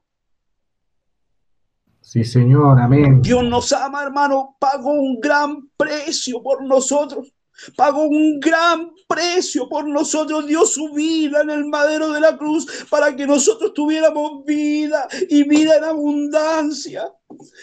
Sí, 2.00 2.24
Señor, 2.24 2.80
amén. 2.80 3.22
Dios 3.22 3.44
nos 3.44 3.72
ama, 3.72 4.02
hermano, 4.02 4.56
pagó 4.58 4.90
un 4.90 5.20
gran 5.20 5.70
precio 5.76 6.42
por 6.42 6.64
nosotros. 6.64 7.32
Pagó 7.76 8.04
un 8.04 8.40
gran 8.40 8.92
precio 9.08 9.68
por 9.68 9.86
nosotros, 9.86 10.46
dio 10.46 10.64
su 10.66 10.90
vida 10.90 11.42
en 11.42 11.50
el 11.50 11.64
madero 11.66 12.10
de 12.12 12.20
la 12.20 12.36
cruz 12.36 12.86
para 12.88 13.14
que 13.14 13.26
nosotros 13.26 13.72
tuviéramos 13.74 14.44
vida 14.44 15.08
y 15.28 15.44
vida 15.44 15.76
en 15.76 15.84
abundancia. 15.84 17.12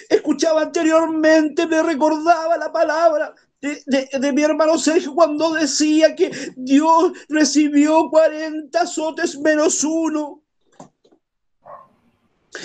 Escuchaba 0.09 0.61
anteriormente, 0.63 1.67
me 1.67 1.81
recordaba 1.83 2.57
la 2.57 2.71
palabra 2.71 3.33
de, 3.61 4.09
de, 4.11 4.31
mi 4.31 4.41
hermano 4.41 4.77
Sergio 4.77 5.13
cuando 5.13 5.53
decía 5.53 6.15
que 6.15 6.31
Dios 6.55 7.11
recibió 7.27 8.09
40 8.09 8.79
azotes 8.79 9.37
menos 9.37 9.83
uno. 9.83 10.43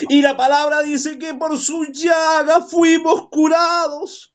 Y 0.09 0.23
la 0.23 0.37
palabra 0.37 0.83
dice 0.83 1.19
que 1.19 1.35
por 1.35 1.59
su 1.59 1.85
llaga 1.87 2.63
fuimos 2.63 3.29
curados. 3.29 4.34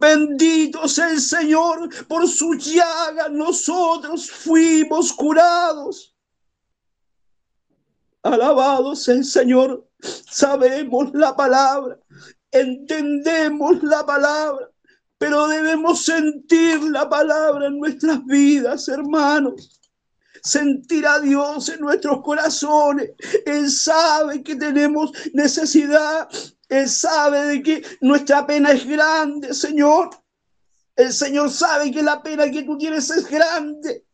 Bendito 0.00 0.88
sea 0.88 1.10
el 1.10 1.20
Señor, 1.20 1.90
por 2.06 2.26
su 2.26 2.54
llaga 2.54 3.28
nosotros 3.28 4.30
fuimos 4.30 5.12
curados. 5.12 6.16
Alabado 8.22 8.96
sea 8.96 9.16
el 9.16 9.24
Señor. 9.24 9.86
Sabemos 10.00 11.10
la 11.12 11.36
palabra, 11.36 11.98
entendemos 12.50 13.82
la 13.82 14.06
palabra, 14.06 14.70
pero 15.18 15.46
debemos 15.48 16.02
sentir 16.02 16.82
la 16.84 17.06
palabra 17.06 17.66
en 17.66 17.78
nuestras 17.78 18.24
vidas, 18.24 18.88
hermanos 18.88 19.79
sentir 20.42 21.06
a 21.06 21.20
Dios 21.20 21.68
en 21.68 21.80
nuestros 21.80 22.22
corazones. 22.22 23.10
Él 23.46 23.70
sabe 23.70 24.42
que 24.42 24.56
tenemos 24.56 25.12
necesidad. 25.32 26.28
Él 26.68 26.88
sabe 26.88 27.46
de 27.46 27.62
que 27.62 27.84
nuestra 28.00 28.46
pena 28.46 28.72
es 28.72 28.86
grande, 28.86 29.54
Señor. 29.54 30.10
El 30.96 31.12
Señor 31.12 31.50
sabe 31.50 31.90
que 31.90 32.02
la 32.02 32.22
pena 32.22 32.50
que 32.50 32.62
tú 32.62 32.76
tienes 32.76 33.10
es 33.10 33.28
grande. 33.28 34.04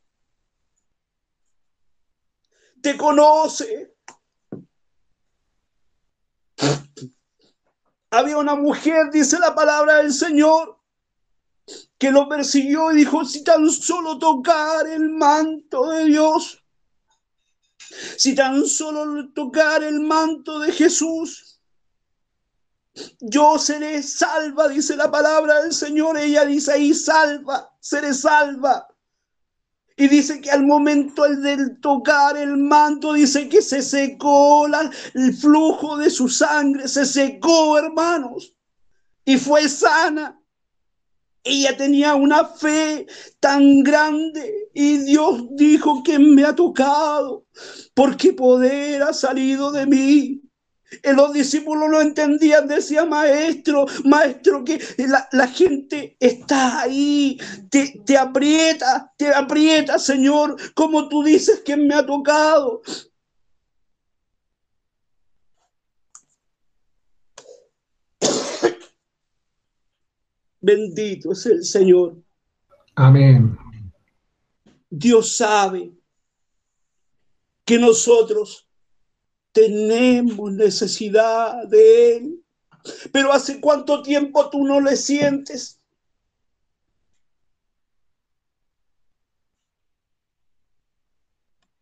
Te 2.81 2.97
conoce. 2.97 3.95
Había 8.11 8.39
una 8.39 8.55
mujer, 8.55 9.11
dice 9.11 9.39
la 9.39 9.55
palabra 9.55 9.97
del 9.97 10.13
Señor, 10.13 10.76
que 11.99 12.11
lo 12.11 12.29
persiguió 12.29 12.93
y 12.93 12.97
dijo, 12.97 13.25
si 13.25 13.43
tan 13.43 13.71
solo 13.71 14.19
tocar 14.19 14.87
el 14.87 15.09
manto 15.11 15.91
de 15.91 16.05
Dios, 16.07 16.63
si 18.17 18.35
tan 18.35 18.67
solo 18.67 19.31
tocar 19.33 19.83
el 19.83 20.01
manto 20.01 20.59
de 20.59 20.73
Jesús, 20.73 21.61
yo 23.21 23.59
seré 23.59 24.03
salva, 24.03 24.69
dice 24.69 24.97
la 24.97 25.11
palabra 25.11 25.63
del 25.63 25.73
Señor. 25.73 26.19
Ella 26.19 26.45
dice 26.45 26.73
ahí, 26.73 26.95
salva, 26.95 27.75
seré 27.81 28.15
salva. 28.15 28.89
Y 29.99 30.09
dice 30.09 30.41
que 30.41 30.51
al 30.51 30.65
momento 30.67 31.23
del 31.23 31.81
tocar 31.81 32.37
el 32.37 32.57
manto, 32.57 33.15
dice 33.15 33.49
que 33.49 33.63
se 33.63 33.81
secó 33.81 34.67
el 34.67 35.35
flujo 35.35 35.97
de 35.97 36.11
su 36.11 36.29
sangre, 36.29 36.87
se 36.87 37.07
secó, 37.07 37.79
hermanos, 37.79 38.55
y 39.25 39.39
fue 39.39 39.69
sana. 39.69 40.39
Ella 41.47 41.77
tenía 41.77 42.17
una 42.17 42.45
fe 42.45 43.07
tan 43.39 43.85
grande 43.85 44.69
y 44.75 44.99
Dios 44.99 45.45
dijo 45.53 46.03
que 46.03 46.19
me 46.19 46.45
ha 46.45 46.57
tocado 46.57 47.47
porque 47.95 48.33
poder 48.33 49.03
ha 49.05 49.13
salido 49.13 49.71
de 49.71 49.87
mí. 49.87 50.43
Los 51.05 51.33
discípulos 51.33 51.89
lo 51.89 52.01
entendían, 52.01 52.67
decía 52.67 53.05
maestro, 53.05 53.87
maestro, 54.05 54.65
que 54.65 54.81
la, 55.31 55.49
gente 55.49 56.17
está 56.19 56.81
ahí, 56.81 57.39
te, 57.71 58.01
te 58.05 58.17
aprieta, 58.19 59.13
te 59.17 59.29
aprieta, 59.29 59.99
Señor, 59.99 60.57
como 60.75 61.09
tú 61.09 61.23
dices 61.23 61.61
que 61.65 61.77
me 61.77 61.95
ha 61.95 62.05
tocado. 62.05 62.83
Bendito 70.67 71.31
es 71.31 71.47
el 71.47 71.65
Señor. 71.65 72.17
Amén. 72.97 73.57
Dios 74.91 75.37
sabe 75.37 75.93
que 77.65 77.79
nosotros 77.79 78.69
tenemos 79.53 80.53
necesidad 80.53 81.69
de 81.69 82.17
Él. 82.17 82.45
Pero 83.13 83.33
¿hace 83.33 83.61
cuánto 83.61 84.03
tiempo 84.03 84.51
tú 84.51 84.65
no 84.65 84.81
le 84.81 84.97
sientes? 84.97 85.81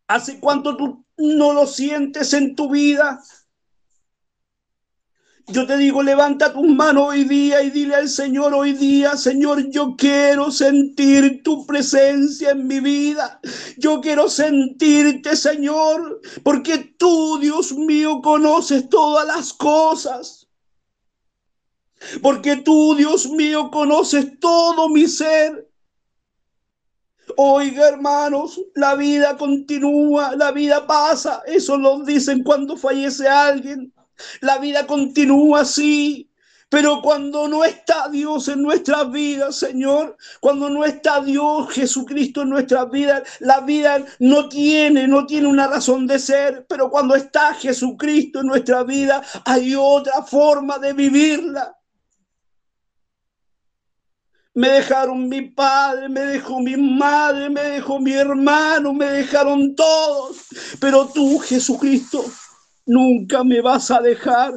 ¿Hace 0.09 0.39
cuánto 0.41 0.77
tú 0.77 1.07
no 1.17 1.55
lo 1.55 1.67
sientes 1.67 2.35
en 2.35 2.55
tu 2.55 2.71
vida? 2.71 3.23
Yo 5.47 5.67
te 5.67 5.77
digo, 5.77 6.03
levanta 6.03 6.55
tus 6.55 6.67
manos 6.67 7.09
hoy 7.09 7.25
día 7.25 7.63
y 7.63 7.69
dile 7.71 7.97
al 7.97 8.09
Señor 8.09 8.55
hoy 8.55 8.73
día, 8.73 9.15
Señor, 9.17 9.69
yo 9.71 9.95
quiero 9.95 10.51
sentir 10.51 11.43
tu 11.43 11.67
presencia 11.67 12.53
en 12.53 12.67
mi 12.67 12.81
vida. 12.81 13.41
Yo 13.77 14.01
quiero 14.01 14.31
sentirte, 14.31 15.37
Señor, 15.37 16.23
porque 16.43 16.79
tú, 16.97 17.39
Dios 17.41 17.73
mío, 17.73 18.23
conoces 18.23 18.89
todas 18.89 19.27
las 19.27 19.53
cosas. 19.53 20.49
Porque 22.23 22.57
tú, 22.57 22.95
Dios 22.95 23.29
mío, 23.29 23.71
conoces 23.71 24.39
todo 24.41 24.89
mi 24.89 25.07
ser. 25.07 25.71
Oiga, 27.37 27.89
hermanos, 27.89 28.61
la 28.75 28.95
vida 28.95 29.37
continúa, 29.37 30.37
la 30.37 30.53
vida 30.53 30.87
pasa. 30.87 31.43
Eso 31.47 31.77
lo 31.77 32.03
dicen 32.03 32.43
cuando 32.43 32.79
fallece 32.79 33.29
alguien. 33.29 33.93
La 34.41 34.59
vida 34.59 34.87
continúa 34.87 35.61
así. 35.61 36.31
Pero 36.75 37.01
cuando 37.03 37.47
no 37.47 37.63
está 37.65 38.09
Dios 38.09 38.49
en 38.49 38.61
nuestras 38.63 39.09
vidas, 39.13 39.55
Señor, 39.55 40.17
cuando 40.41 40.69
no 40.69 40.85
está 40.85 41.21
Dios 41.21 41.73
Jesucristo 41.73 42.43
en 42.43 42.49
nuestras 42.49 42.91
vidas, 42.91 43.23
la 43.39 43.61
vida 43.61 44.05
no 44.19 44.49
tiene, 44.49 45.07
no 45.07 45.25
tiene 45.25 45.47
una 45.47 45.69
razón 45.69 46.07
de 46.09 46.19
ser. 46.19 46.67
Pero 46.69 46.91
cuando 46.91 47.15
está 47.15 47.55
Jesucristo 47.55 48.41
en 48.41 48.47
nuestra 48.47 48.83
vida, 48.83 49.23
hay 49.45 49.77
otra 49.77 50.23
forma 50.23 50.79
de 50.79 50.93
vivirla. 50.95 51.77
Me 54.55 54.69
dejaron 54.69 55.29
mi 55.29 55.43
padre, 55.43 56.09
me 56.09 56.21
dejó 56.21 56.61
mi 56.61 56.77
madre, 56.77 57.51
me 57.51 57.63
dejó 57.63 57.99
mi 57.99 58.13
hermano, 58.13 58.93
me 58.93 59.07
dejaron 59.07 59.75
todos. 59.75 60.47
Pero 60.81 61.07
tú, 61.07 61.39
Jesucristo, 61.41 62.25
Nunca 62.87 63.43
me 63.43 63.61
vas 63.61 63.91
a 63.91 64.01
dejar. 64.01 64.55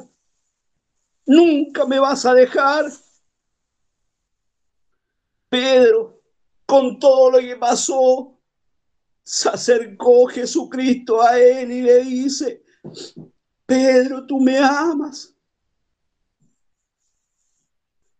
Nunca 1.26 1.86
me 1.86 2.00
vas 2.00 2.26
a 2.26 2.34
dejar. 2.34 2.86
Pedro, 5.50 6.22
con 6.66 7.00
todo 7.00 7.32
lo 7.32 7.40
que 7.40 7.56
pasó, 7.56 8.38
se 9.24 9.50
acercó 9.50 10.28
Jesucristo 10.28 11.22
a 11.22 11.40
él 11.40 11.72
y 11.72 11.82
le 11.82 12.04
dice, 12.04 12.64
Pedro, 13.66 14.26
tú 14.26 14.40
me 14.40 14.58
amas. 14.58 15.34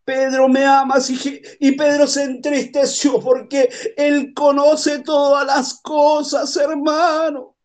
Pedro, 0.04 0.48
me 0.48 0.64
amas. 0.64 1.10
Y, 1.10 1.42
y 1.60 1.72
Pedro 1.72 2.06
se 2.06 2.24
entristeció 2.24 3.20
porque 3.20 3.68
él 3.94 4.32
conoce 4.34 5.00
todas 5.00 5.46
las 5.46 5.80
cosas, 5.82 6.56
hermano. 6.56 7.57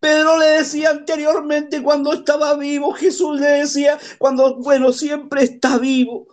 Pedro 0.00 0.38
le 0.38 0.46
decía 0.46 0.90
anteriormente 0.90 1.82
cuando 1.82 2.12
estaba 2.14 2.56
vivo, 2.56 2.92
Jesús 2.92 3.38
le 3.38 3.48
decía 3.48 3.98
cuando, 4.18 4.56
bueno, 4.56 4.92
siempre 4.92 5.44
está 5.44 5.78
vivo. 5.78 6.26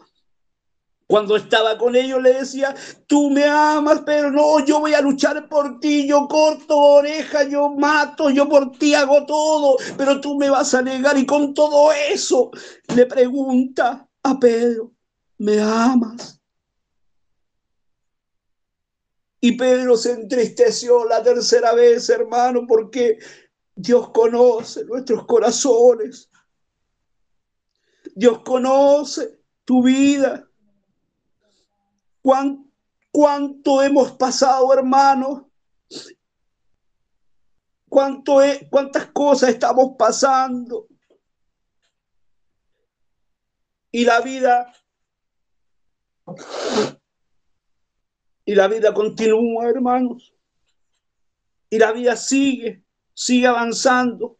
Cuando 1.05 1.37
estaba 1.37 1.77
con 1.77 1.95
ellos 1.95 2.21
le 2.21 2.33
decía, 2.33 2.75
tú 3.07 3.29
me 3.29 3.45
amas, 3.45 4.01
pero 4.05 4.29
no, 4.29 4.65
yo 4.65 4.81
voy 4.81 4.93
a 4.93 5.01
luchar 5.01 5.47
por 5.47 5.79
ti, 5.79 6.05
yo 6.05 6.27
corto 6.27 6.77
oreja, 6.77 7.43
yo 7.43 7.69
mato, 7.69 8.29
yo 8.29 8.49
por 8.49 8.77
ti 8.77 8.93
hago 8.93 9.25
todo, 9.25 9.77
pero 9.97 10.19
tú 10.19 10.35
me 10.35 10.49
vas 10.49 10.73
a 10.73 10.81
negar. 10.81 11.17
Y 11.17 11.25
con 11.25 11.53
todo 11.53 11.93
eso 11.93 12.51
le 12.93 13.05
pregunta 13.05 14.05
a 14.23 14.37
Pedro, 14.37 14.91
¿me 15.37 15.61
amas? 15.61 16.41
Y 19.39 19.53
Pedro 19.53 19.95
se 19.95 20.11
entristeció 20.11 21.05
la 21.05 21.23
tercera 21.23 21.73
vez, 21.73 22.09
hermano, 22.09 22.65
porque 22.67 23.17
Dios 23.77 24.09
conoce 24.09 24.83
nuestros 24.85 25.25
corazones. 25.27 26.31
Dios 28.15 28.39
conoce 28.39 29.39
tu 29.63 29.83
vida. 29.83 30.49
¿Cuánto 33.11 33.83
hemos 33.83 34.13
pasado, 34.13 34.73
hermano? 34.73 35.51
¿Cuánto 37.87 38.39
¿Cuántas 38.71 39.11
cosas 39.11 39.49
estamos 39.49 39.95
pasando? 39.97 40.87
Y 43.91 44.03
la 44.03 44.21
vida... 44.21 44.73
Y 48.43 48.55
la 48.55 48.67
vida 48.67 48.93
continúa, 48.93 49.69
hermanos. 49.69 50.33
Y 51.69 51.77
la 51.77 51.91
vida 51.91 52.15
sigue, 52.15 52.86
sigue 53.17 53.47
avanzando. 53.47 54.37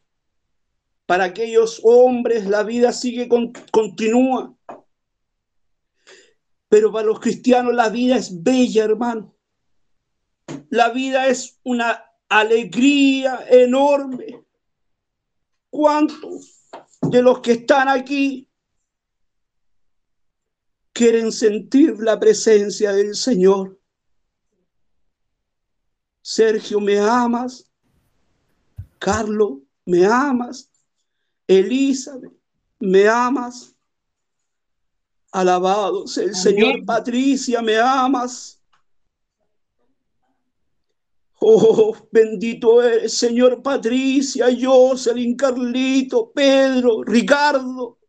Para 1.08 1.24
aquellos 1.24 1.82
hombres 1.84 2.46
la 2.46 2.64
vida 2.64 2.94
sigue, 2.94 3.28
continúa. 3.72 4.56
Pero 6.70 6.92
para 6.92 7.08
los 7.08 7.20
cristianos 7.20 7.74
la 7.74 7.90
vida 7.90 8.18
es 8.18 8.44
bella, 8.44 8.84
hermano. 8.84 9.36
La 10.70 10.90
vida 10.90 11.28
es 11.28 11.60
una 11.64 12.04
alegría 12.30 13.46
enorme. 13.50 14.46
¿Cuántos 15.70 16.70
de 17.02 17.22
los 17.22 17.40
que 17.40 17.54
están 17.54 17.90
aquí 17.90 18.48
quieren 20.94 21.32
sentir 21.32 21.96
la 22.00 22.20
presencia 22.20 22.92
del 22.92 23.16
Señor? 23.16 23.80
Sergio, 26.22 26.80
¿me 26.80 27.00
amas? 27.00 27.67
Carlos, 29.00 29.60
¿me 29.86 30.06
amas? 30.06 30.72
Elizabeth, 31.48 32.34
¿me 32.80 33.08
amas? 33.08 33.74
Alabado 35.32 36.08
sea 36.08 36.26
el 36.26 36.36
Señor. 36.36 36.86
Patricia, 36.86 37.62
me 37.62 37.78
amas. 37.78 38.62
Oh, 41.40 41.96
bendito 42.12 42.82
eres, 42.82 43.14
Señor 43.14 43.62
Patricia, 43.62 44.48
Jocelyn, 44.60 45.36
Carlito, 45.36 46.32
Pedro, 46.32 47.04
Ricardo, 47.04 48.00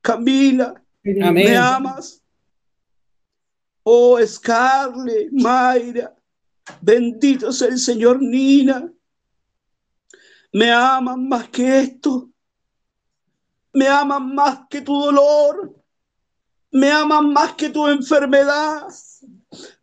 Camila. 0.00 0.82
¿Me 1.02 1.56
amas? 1.56 2.22
Oh, 3.82 4.18
Scarlett, 4.24 5.30
Mayra, 5.32 6.14
bendito 6.80 7.52
sea 7.52 7.68
el 7.68 7.78
Señor 7.78 8.22
Nina. 8.22 8.90
Me 10.52 10.70
aman 10.70 11.28
más 11.28 11.48
que 11.48 11.80
esto. 11.80 12.28
Me 13.72 13.88
aman 13.88 14.34
más 14.34 14.60
que 14.68 14.80
tu 14.80 14.92
dolor 14.92 15.82
me 16.72 16.90
aman 16.90 17.32
más 17.32 17.54
que 17.54 17.68
tu 17.68 17.86
enfermedad, 17.86 18.86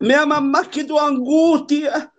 me 0.00 0.14
aman 0.14 0.50
más 0.50 0.68
que 0.68 0.84
tu 0.84 0.98
angustia. 0.98 2.12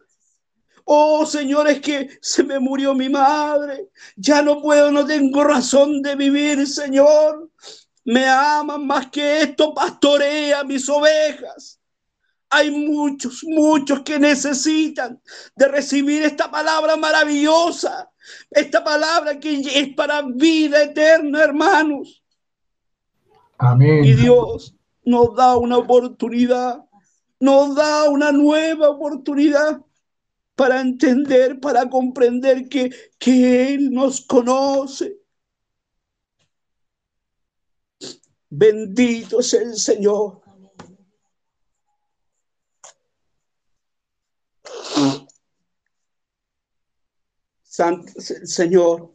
Oh 0.85 1.25
Señor, 1.25 1.67
es 1.67 1.81
que 1.81 2.09
se 2.21 2.43
me 2.43 2.57
murió 2.57 2.93
mi 2.95 3.09
madre, 3.09 3.89
ya 4.15 4.41
no 4.41 4.61
puedo, 4.61 4.91
no 4.91 5.05
tengo 5.05 5.43
razón 5.43 6.01
de 6.01 6.15
vivir, 6.15 6.65
Señor. 6.67 7.49
Me 8.03 8.27
aman 8.27 8.87
más 8.87 9.11
que 9.11 9.41
esto, 9.41 9.73
pastorea 9.73 10.63
mis 10.63 10.87
ovejas. 10.89 11.79
Hay 12.49 12.71
muchos, 12.71 13.43
muchos 13.43 14.01
que 14.01 14.19
necesitan 14.19 15.21
de 15.55 15.67
recibir 15.67 16.23
esta 16.23 16.49
palabra 16.49 16.95
maravillosa, 16.95 18.10
esta 18.49 18.83
palabra 18.83 19.39
que 19.39 19.59
es 19.59 19.93
para 19.95 20.21
vida 20.21 20.83
eterna, 20.83 21.43
hermanos. 21.43 22.23
Y 24.03 24.13
Dios 24.13 24.75
nos 25.05 25.35
da 25.35 25.57
una 25.57 25.77
oportunidad, 25.77 26.83
nos 27.39 27.75
da 27.75 28.09
una 28.09 28.31
nueva 28.31 28.89
oportunidad 28.89 29.81
para 30.55 30.81
entender, 30.81 31.59
para 31.59 31.89
comprender 31.89 32.67
que, 32.67 32.91
que 33.17 33.73
Él 33.73 33.91
nos 33.91 34.21
conoce. 34.21 35.17
Bendito 38.49 39.39
es 39.39 39.53
el 39.53 39.75
Señor. 39.75 40.40
Santo 47.71 48.11
Señor. 48.19 49.13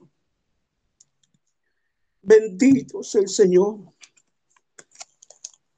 Bendito 2.22 3.02
es 3.02 3.14
el 3.14 3.28
Señor. 3.28 3.80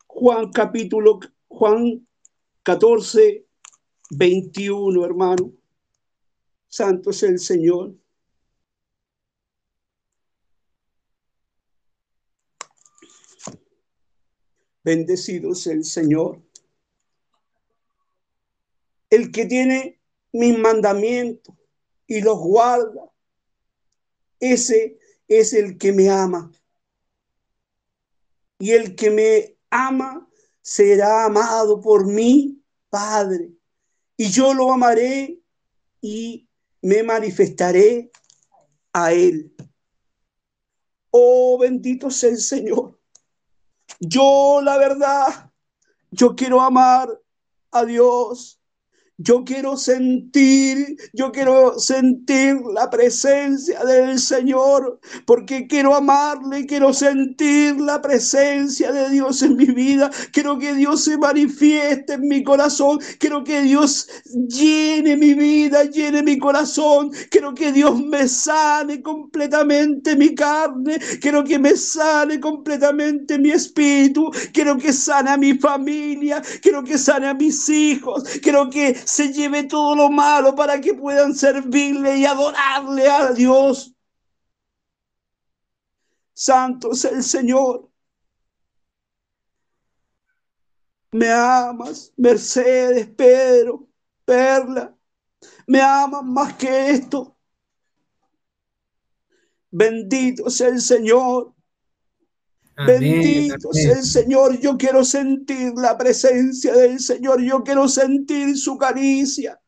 Juan 0.07 0.53
capítulo, 0.53 1.19
Juan 1.49 2.07
14, 2.63 3.49
21, 4.11 5.05
hermano. 5.05 5.53
Santo 6.69 7.11
es 7.11 7.25
el 7.25 7.41
Señor. 7.41 7.97
Bendecido 14.85 15.51
es 15.51 15.67
el 15.67 15.83
Señor. 15.83 16.41
El 19.11 19.33
que 19.33 19.47
tiene 19.47 20.01
mis 20.33 20.57
mandamientos 20.57 21.59
y 22.09 22.23
los 22.23 22.39
guarda, 22.39 23.13
ese 24.41 24.99
es 25.29 25.53
el 25.53 25.79
que 25.79 25.93
me 25.93 26.09
ama. 26.09 26.51
Y 28.59 28.73
el 28.73 28.97
que 28.97 29.11
me 29.11 29.57
ama 29.71 30.29
será 30.63 31.27
amado 31.27 31.81
por 31.81 32.07
mi 32.07 32.61
Padre. 32.89 33.53
Y 34.17 34.31
yo 34.31 34.55
lo 34.55 34.73
amaré 34.73 35.41
y 36.01 36.49
me 36.81 37.03
manifestaré 37.03 38.11
a 38.93 39.13
Él. 39.13 39.55
Oh, 41.11 41.59
bendito 41.59 42.11
sea 42.11 42.31
el 42.31 42.39
Señor. 42.39 42.99
Yo, 44.01 44.61
la 44.63 44.79
verdad, 44.79 45.53
yo 46.11 46.35
quiero 46.35 46.63
amar 46.63 47.09
a 47.71 47.85
Dios 47.85 48.58
yo 49.19 49.45
quiero 49.45 49.77
sentir, 49.77 50.97
yo 51.13 51.33
quiero 51.33 51.77
sentir 51.79 52.57
la 52.73 52.89
presencia 52.89 53.85
del 53.85 54.21
Señor, 54.21 55.01
porque 55.27 55.67
quiero 55.67 55.97
amarle, 55.97 56.67
quiero 56.67 56.95
sentir 56.95 57.81
la 57.81 58.01
presencia 58.01 58.93
de 58.93 59.11
Dios 59.11 59.43
en 59.43 59.57
mi 59.57 59.67
vida. 59.67 60.09
Quiero 60.33 60.57
que 60.57 60.73
Dios 60.73 61.03
se 61.03 61.19
manifieste 61.19 62.13
en 62.13 62.29
mi 62.29 62.45
corazón. 62.45 63.01
Quiero 63.19 63.43
que 63.43 63.63
Dios 63.63 64.09
llene 64.49 65.17
mi 65.17 65.35
vida, 65.35 65.83
llene 65.83 66.23
mi 66.23 66.39
corazón. 66.39 67.11
Quiero 67.29 67.55
que 67.55 67.73
Dios 67.73 68.01
me 68.01 68.29
sane 68.29 69.03
completamente 69.03 70.15
mi 70.15 70.33
carne. 70.37 70.97
Quiero 71.21 71.43
que 71.43 71.59
me 71.59 71.75
sane 71.77 72.39
completamente 72.39 73.37
mi 73.37 73.51
espíritu. 73.51 74.31
Quiero 74.53 74.79
que 74.79 74.93
sane 74.93 75.31
a 75.31 75.37
mi 75.37 75.55
familia. 75.55 76.41
Quiero 76.63 76.85
que 76.85 76.97
sane 76.97 77.27
a 77.27 77.35
mis 77.35 77.69
hijos. 77.69 78.23
Quiero 78.41 78.71
que 78.71 78.95
se 79.09 79.33
lleve 79.33 79.65
todo 79.65 79.97
lo 79.97 80.11
malo 80.11 80.55
para 80.55 80.81
que 80.81 80.93
puedan 80.93 81.35
servirle 81.35 82.19
y 82.19 82.27
adorarle 82.27 83.09
a 83.09 83.33
Dios. 83.33 83.95
Santo 86.35 86.93
es 86.93 87.07
el 87.07 87.23
Señor. 87.23 87.91
Me 91.11 91.31
amas, 91.31 92.13
Mercedes, 92.19 93.09
Pedro, 93.09 93.89
Perla. 94.27 94.95
Me 95.67 95.81
aman 95.81 96.31
más 96.31 96.55
que 96.57 96.91
esto. 96.91 97.35
Bendito 99.71 100.51
sea 100.51 100.69
el 100.69 100.83
Señor. 100.83 101.55
Bendito 102.87 103.73
sea 103.73 103.93
el 103.93 104.05
Señor. 104.05 104.59
Yo 104.61 104.77
quiero 104.77 105.05
sentir 105.05 105.73
la 105.77 105.97
presencia 105.97 106.73
del 106.73 107.01
Señor. 107.01 107.43
Yo 107.43 107.63
quiero 107.63 107.89
sentir 107.89 108.57
su 108.57 108.77
caricia. 108.79 109.61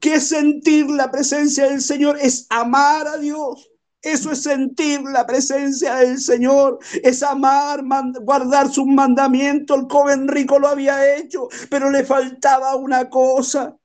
Que 0.00 0.20
sentir 0.20 0.88
la 0.88 1.10
presencia 1.10 1.68
del 1.68 1.82
Señor 1.82 2.18
es 2.20 2.46
amar 2.48 3.06
a 3.06 3.18
Dios. 3.18 3.70
Eso 4.02 4.32
es 4.32 4.42
sentir 4.42 5.02
la 5.02 5.26
presencia 5.26 5.96
del 5.96 6.18
Señor, 6.18 6.78
es 7.02 7.22
amar, 7.22 7.82
guardar 8.22 8.72
sus 8.72 8.86
mandamientos. 8.86 9.78
El 9.78 9.86
joven 9.90 10.26
rico 10.26 10.58
lo 10.58 10.68
había 10.68 11.16
hecho, 11.16 11.48
pero 11.68 11.90
le 11.90 12.04
faltaba 12.04 12.76
una 12.76 13.10
cosa. 13.10 13.76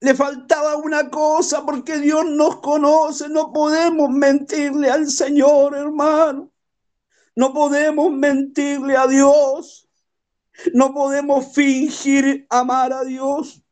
Le 0.00 0.14
faltaba 0.14 0.76
una 0.76 1.10
cosa 1.10 1.64
porque 1.64 1.98
Dios 1.98 2.26
nos 2.26 2.60
conoce. 2.60 3.28
No 3.28 3.52
podemos 3.52 4.10
mentirle 4.10 4.90
al 4.90 5.08
Señor, 5.10 5.74
hermano. 5.74 6.52
No 7.34 7.52
podemos 7.52 8.10
mentirle 8.10 8.96
a 8.96 9.06
Dios. 9.06 9.88
No 10.72 10.92
podemos 10.92 11.54
fingir 11.54 12.46
amar 12.50 12.92
a 12.92 13.04
Dios. 13.04 13.62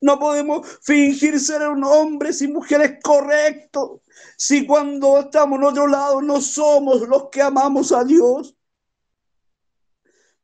No 0.00 0.18
podemos 0.18 0.66
fingir 0.82 1.40
ser 1.40 1.66
un 1.68 1.82
hombres 1.82 2.42
y 2.42 2.48
mujeres 2.48 2.98
correctos 3.02 4.02
si 4.36 4.66
cuando 4.66 5.20
estamos 5.20 5.58
en 5.58 5.64
otro 5.64 5.86
lado 5.86 6.20
no 6.20 6.40
somos 6.40 7.08
los 7.08 7.30
que 7.30 7.42
amamos 7.42 7.92
a 7.92 8.04
Dios. 8.04 8.54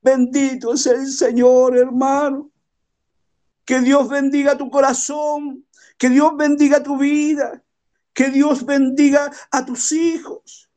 Bendito 0.03 0.73
es 0.73 0.87
el 0.87 1.07
Señor, 1.09 1.77
hermano. 1.77 2.50
Que 3.71 3.79
Dios 3.79 4.09
bendiga 4.09 4.59
tu 4.59 4.69
corazón, 4.69 5.65
que 5.97 6.09
Dios 6.09 6.33
bendiga 6.37 6.83
tu 6.83 6.99
vida, 6.99 7.63
que 8.13 8.29
Dios 8.29 8.67
bendiga 8.67 9.31
a 9.53 9.65
tus 9.65 9.93
hijos 9.93 10.69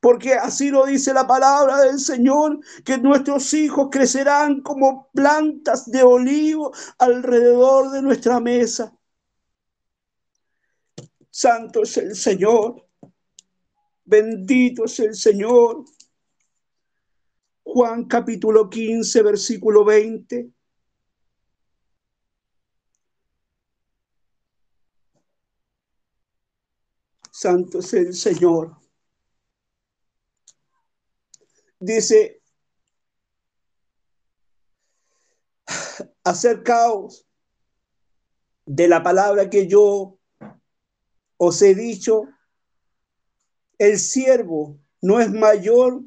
porque 0.00 0.34
así 0.34 0.68
lo 0.68 0.84
dice 0.84 1.14
la 1.14 1.26
palabra 1.26 1.80
del 1.80 1.98
Señor, 1.98 2.60
que 2.84 2.98
nuestros 2.98 3.54
hijos 3.54 3.88
crecerán 3.90 4.60
como 4.60 5.08
plantas 5.14 5.90
de 5.90 6.02
olivo 6.02 6.74
alrededor 6.98 7.90
de 7.90 8.02
nuestra 8.02 8.38
mesa. 8.38 8.94
Santo 11.30 11.84
es 11.84 11.96
el 11.96 12.14
Señor, 12.14 12.86
bendito 14.04 14.84
es 14.84 15.00
el 15.00 15.14
Señor. 15.14 15.86
Juan 17.62 18.04
capítulo 18.04 18.68
15, 18.68 19.22
versículo 19.22 19.86
20. 19.86 20.53
Santo 27.44 27.80
es 27.80 27.92
el 27.92 28.14
Señor 28.14 28.74
dice, 31.84 32.40
acercaos 36.24 37.26
de 38.64 38.88
la 38.88 39.02
palabra 39.02 39.50
que 39.50 39.66
yo 39.66 40.18
os 41.36 41.60
he 41.60 41.74
dicho, 41.74 42.22
el 43.76 43.98
siervo 43.98 44.78
no 45.02 45.20
es 45.20 45.30
mayor 45.30 46.02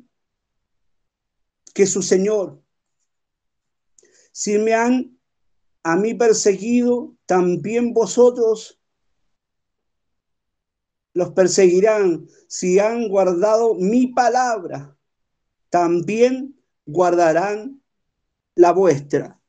que 1.75 1.85
su 1.85 2.01
Señor. 2.01 2.59
Si 4.31 4.57
me 4.57 4.73
han 4.73 5.19
a 5.83 5.95
mí 5.95 6.15
perseguido, 6.15 7.15
también 7.27 7.93
vosotros 7.93 8.76
los 11.17 11.31
perseguirán 11.31 12.27
si 12.47 12.77
han 12.77 13.09
guardado 13.09 13.73
mi 13.73 14.05
palabra 14.05 14.95
también 15.71 16.55
guardarán 16.85 17.81
la 18.53 18.71
vuestra. 18.71 19.39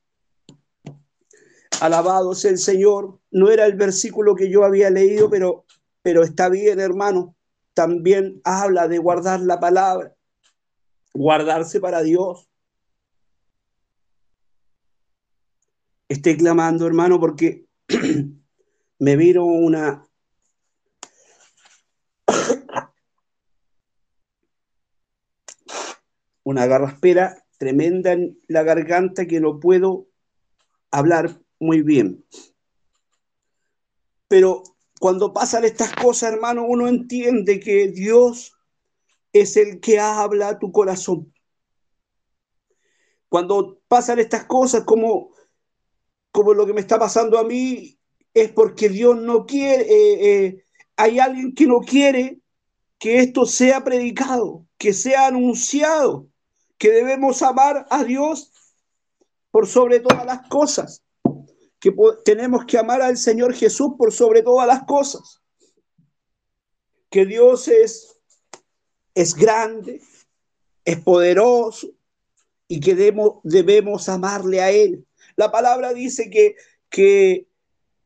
Alabado 1.79 2.33
sea 2.33 2.49
el 2.49 2.57
Señor. 2.57 3.19
No 3.29 3.51
era 3.51 3.67
el 3.67 3.75
versículo 3.75 4.35
que 4.35 4.49
yo 4.49 4.65
había 4.65 4.89
leído, 4.89 5.29
pero, 5.29 5.65
pero 6.01 6.23
está 6.23 6.49
bien, 6.49 6.79
hermano. 6.79 7.35
También 7.75 8.41
habla 8.43 8.87
de 8.87 8.97
guardar 8.97 9.41
la 9.41 9.59
palabra, 9.59 10.15
guardarse 11.13 11.79
para 11.79 12.01
Dios. 12.01 12.49
Estoy 16.07 16.35
clamando, 16.35 16.87
hermano, 16.87 17.19
porque 17.19 17.67
me 18.99 19.15
vino 19.15 19.45
una, 19.45 20.08
una 26.49 26.65
garraspera 26.65 27.45
tremenda 27.59 28.13
en 28.13 28.39
la 28.47 28.63
garganta 28.63 29.27
que 29.27 29.39
no 29.39 29.59
puedo 29.59 30.07
hablar 30.89 31.39
muy 31.59 31.83
bien. 31.83 32.25
Pero 34.27 34.63
cuando 34.99 35.31
pasan 35.31 35.63
estas 35.63 35.93
cosas, 35.93 36.33
hermano, 36.33 36.65
uno 36.67 36.87
entiende 36.87 37.59
que 37.59 37.89
Dios 37.89 38.57
es 39.31 39.57
el 39.57 39.79
que 39.79 39.99
habla 39.99 40.49
a 40.49 40.57
tu 40.59 40.71
corazón. 40.71 41.31
Cuando 43.29 43.79
pasan 43.87 44.17
estas 44.17 44.45
cosas 44.45 44.85
como, 44.85 45.29
como 46.31 46.55
lo 46.55 46.65
que 46.65 46.73
me 46.73 46.81
está 46.81 46.97
pasando 46.97 47.37
a 47.37 47.43
mí, 47.43 47.99
es 48.33 48.51
porque 48.53 48.89
Dios 48.89 49.21
no 49.21 49.45
quiere, 49.45 49.83
eh, 49.83 50.45
eh, 50.45 50.63
hay 50.95 51.19
alguien 51.19 51.53
que 51.53 51.67
no 51.67 51.79
quiere 51.81 52.41
que 52.97 53.19
esto 53.19 53.45
sea 53.45 53.83
predicado, 53.83 54.65
que 54.79 54.93
sea 54.93 55.27
anunciado 55.27 56.29
que 56.79 56.91
debemos 56.91 57.43
amar 57.43 57.85
a 57.89 58.03
Dios 58.03 58.51
por 59.51 59.67
sobre 59.67 59.99
todas 59.99 60.25
las 60.25 60.47
cosas, 60.47 61.03
que 61.79 61.93
tenemos 62.23 62.65
que 62.65 62.77
amar 62.77 63.01
al 63.01 63.17
Señor 63.17 63.53
Jesús 63.53 63.93
por 63.97 64.13
sobre 64.13 64.41
todas 64.41 64.65
las 64.65 64.85
cosas, 64.85 65.41
que 67.09 67.25
Dios 67.25 67.67
es, 67.67 68.17
es 69.13 69.35
grande, 69.35 70.01
es 70.85 71.01
poderoso 71.01 71.89
y 72.67 72.79
que 72.79 72.95
debemos, 72.95 73.39
debemos 73.43 74.07
amarle 74.07 74.61
a 74.61 74.71
Él. 74.71 75.05
La 75.35 75.51
palabra 75.51 75.93
dice 75.93 76.29
que, 76.29 76.55
que 76.89 77.47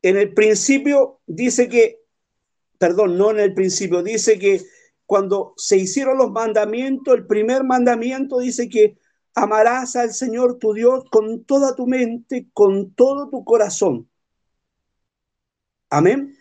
en 0.02 0.16
el 0.16 0.34
principio 0.34 1.20
dice 1.26 1.68
que, 1.68 2.00
perdón, 2.78 3.18
no 3.18 3.30
en 3.30 3.38
el 3.38 3.54
principio, 3.54 4.02
dice 4.02 4.38
que 4.38 4.64
cuando 5.06 5.54
se 5.56 5.76
hicieron 5.76 6.18
los 6.18 6.30
mandamientos, 6.30 7.14
el 7.14 7.26
primer 7.26 7.64
mandamiento 7.64 8.38
dice 8.38 8.68
que 8.68 8.98
amarás 9.34 9.96
al 9.96 10.12
Señor 10.14 10.58
tu 10.58 10.72
Dios 10.72 11.04
con 11.10 11.44
toda 11.44 11.74
tu 11.74 11.86
mente, 11.86 12.48
con 12.52 12.94
todo 12.94 13.28
tu 13.28 13.44
corazón. 13.44 14.08
Amén. 15.90 16.36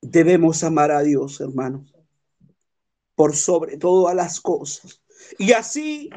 Debemos 0.00 0.62
amar 0.64 0.90
a 0.90 1.02
Dios, 1.02 1.40
hermanos, 1.40 1.94
por 3.14 3.36
sobre 3.36 3.76
todas 3.76 4.14
las 4.14 4.40
cosas. 4.40 5.02
Y 5.38 5.52
así 5.52 6.10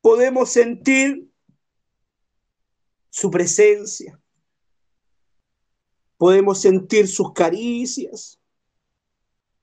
podemos 0.00 0.50
sentir 0.50 1.30
su 3.10 3.30
presencia. 3.30 4.20
Podemos 6.18 6.60
sentir 6.60 7.08
sus 7.08 7.32
caricias 7.32 8.40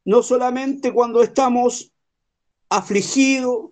no 0.06 0.22
solamente 0.22 0.94
cuando 0.94 1.22
estamos 1.22 1.92
afligidos, 2.70 3.72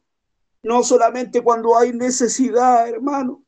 no 0.63 0.83
solamente 0.83 1.41
cuando 1.41 1.77
hay 1.77 1.91
necesidad, 1.93 2.87
hermano, 2.87 3.43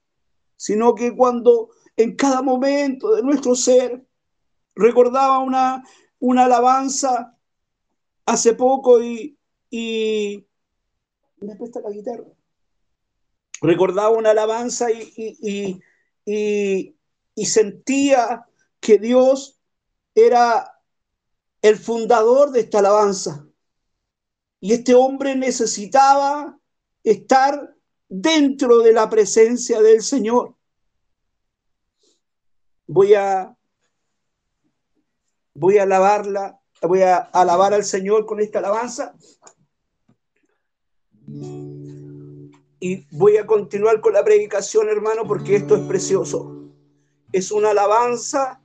sino 0.56 0.96
que 0.96 1.15
cuando 1.15 1.69
en 1.96 2.15
cada 2.15 2.41
momento 2.41 3.13
de 3.15 3.24
nuestro 3.24 3.56
ser 3.56 4.06
recordaba 4.76 5.39
una, 5.39 5.84
una 6.19 6.46
alabanza 6.46 7.38
hace 8.26 8.54
poco 8.54 9.02
y, 9.02 9.38
me 11.39 11.56
presta 11.58 11.82
la 11.82 11.91
guitarra. 11.91 12.26
Recordaba 13.62 14.10
una 14.10 14.32
alabanza 14.32 14.91
y, 14.91 15.82
y, 16.26 16.96
y 17.36 17.46
sentía 17.46 18.46
que 18.80 18.98
Dios 18.98 19.60
era 20.15 20.73
el 21.63 21.78
fundador 21.78 22.52
de 22.52 22.60
esta 22.60 22.80
alabanza. 22.80 23.47
Y 24.60 24.73
este 24.73 24.93
hombre 24.93 25.36
necesitaba 25.36 26.60
estar 27.04 27.76
dentro 28.10 28.80
de 28.80 28.91
la 28.91 29.10
presencia 29.10 29.82
del 29.82 30.04
Señor. 30.04 30.56
Voy 32.86 33.13
a 33.15 33.58
voy 35.54 35.78
a 35.78 35.84
alabarla, 35.84 36.60
voy 36.82 37.02
a 37.02 37.17
alabar 37.17 37.73
al 37.73 37.86
Señor 37.86 38.26
con 38.26 38.41
esta 38.41 38.60
alabanza. 38.60 39.15
Y 42.80 43.08
voy 43.15 43.38
a 43.38 43.47
continuar 43.47 44.02
con 44.02 44.13
la 44.13 44.23
predicación, 44.26 44.89
hermano, 44.89 45.26
porque 45.26 45.56
esto 45.56 45.78
es 45.78 45.84
precioso. 45.84 46.73
Es 47.32 47.52
una 47.52 47.71
alabanza 47.71 48.62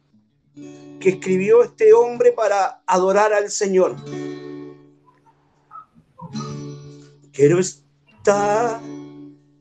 que 1.00 1.10
escribió 1.10 1.62
este 1.62 1.92
hombre 1.92 2.32
para 2.32 2.82
adorar 2.86 3.32
al 3.32 3.50
Señor. 3.50 3.96
Quiero 7.32 7.60
estar 7.60 8.80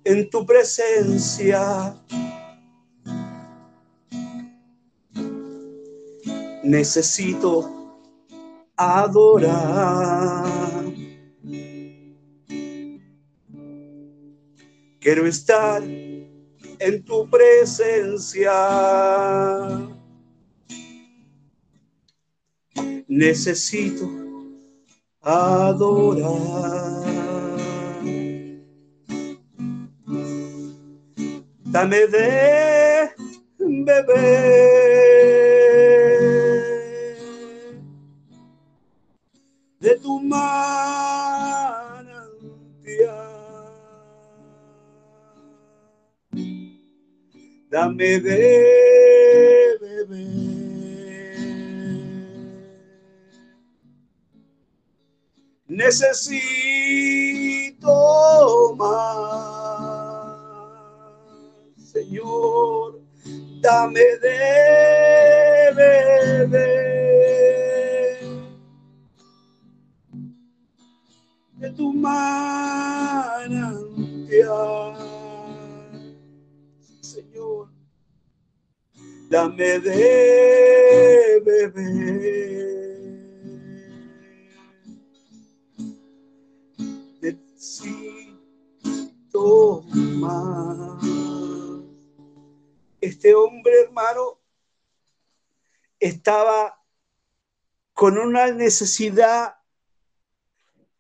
en 0.04 0.30
tu 0.30 0.46
presencia. 0.46 1.96
Necesito 6.64 7.78
adorar. 8.76 10.46
Quiero 15.00 15.26
estar 15.28 15.84
en 15.84 17.06
tu 17.06 17.30
presencia. 17.30 18.52
Necesito 23.18 24.08
adorar. 25.24 26.28
Dame 31.66 32.06
de 32.08 33.10
beber 33.58 34.38
de 39.80 39.96
tu 39.96 40.20
manantial. 40.20 41.18
dame 47.72 48.20
de 48.20 48.77
Necesito 55.88 56.36
más, 58.76 60.36
Señor, 61.78 63.00
dame 63.62 64.02
de 64.22 65.72
beber 65.78 66.50
de 71.56 71.70
tu 71.72 71.94
manantial. 71.94 73.48
dame 79.30 79.80
de 79.80 80.27
estaba 96.28 96.78
con 97.94 98.18
una 98.18 98.52
necesidad 98.52 99.56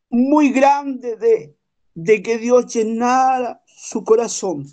muy 0.10 0.54
grande 0.54 1.18
de, 1.18 1.58
de 1.96 2.22
que 2.24 2.38
Dios 2.38 2.74
llenara 2.74 3.62
su 3.66 4.06
corazón 4.06 4.66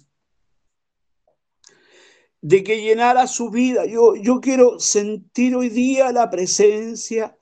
de 2.40 2.62
que 2.62 2.82
llenara 2.82 3.26
su 3.26 3.50
vida. 3.50 3.84
Yo, 3.86 4.14
yo 4.14 4.40
quiero 4.40 4.78
sentir 4.78 5.56
hoy 5.56 5.70
día 5.70 6.12
la 6.12 6.30
presencia 6.30 7.36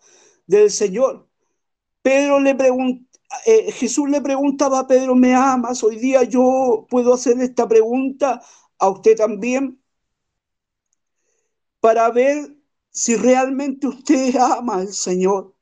del 0.46 0.70
Señor. 0.70 1.28
Pedro 2.00 2.40
le 2.40 2.56
eh, 3.44 3.72
Jesús 3.72 4.08
le 4.08 4.22
preguntaba 4.22 4.78
a 4.78 4.86
Pedro, 4.86 5.14
¿me 5.16 5.34
amas? 5.34 5.82
Hoy 5.82 5.96
día 5.96 6.22
yo 6.22 6.86
puedo 6.88 7.12
hacer 7.12 7.38
esta 7.42 7.68
pregunta 7.68 8.40
a 8.78 8.88
usted 8.88 9.16
también 9.16 9.82
para 11.80 12.08
ver 12.10 12.61
si 12.92 13.16
realmente 13.16 13.88
usted 13.88 14.36
ama 14.36 14.76
al 14.76 14.92
Señor. 14.92 15.54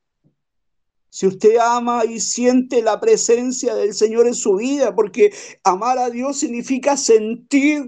Si 1.09 1.27
usted 1.27 1.57
ama 1.57 2.05
y 2.05 2.21
siente 2.21 2.83
la 2.83 3.01
presencia 3.01 3.75
del 3.75 3.95
Señor 3.95 4.27
en 4.27 4.35
su 4.35 4.57
vida, 4.57 4.95
porque 4.95 5.33
amar 5.64 5.99
a 5.99 6.11
Dios 6.11 6.38
significa 6.38 6.97
sentir 6.97 7.85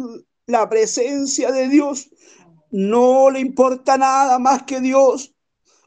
la 0.47 0.69
presencia 0.69 1.53
de 1.53 1.69
Dios. 1.69 2.11
No 2.71 3.31
le 3.31 3.41
importa 3.41 3.99
nada 3.99 4.39
más 4.39 4.63
que 4.65 4.81
Dios. 4.81 5.35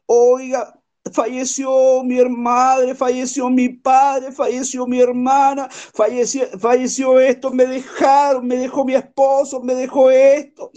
Oiga, 0.05 0.79
falleció 1.11 2.03
mi 2.03 2.23
madre, 2.25 2.95
falleció 2.95 3.49
mi 3.49 3.69
padre, 3.69 4.31
falleció 4.31 4.85
mi 4.85 4.99
hermana, 4.99 5.67
falleció, 5.69 6.47
falleció 6.59 7.19
esto, 7.19 7.51
me 7.51 7.65
dejaron, 7.65 8.47
me 8.47 8.57
dejó 8.57 8.85
mi 8.85 8.95
esposo, 8.95 9.61
me 9.61 9.75
dejó 9.75 10.09
esto. 10.09 10.71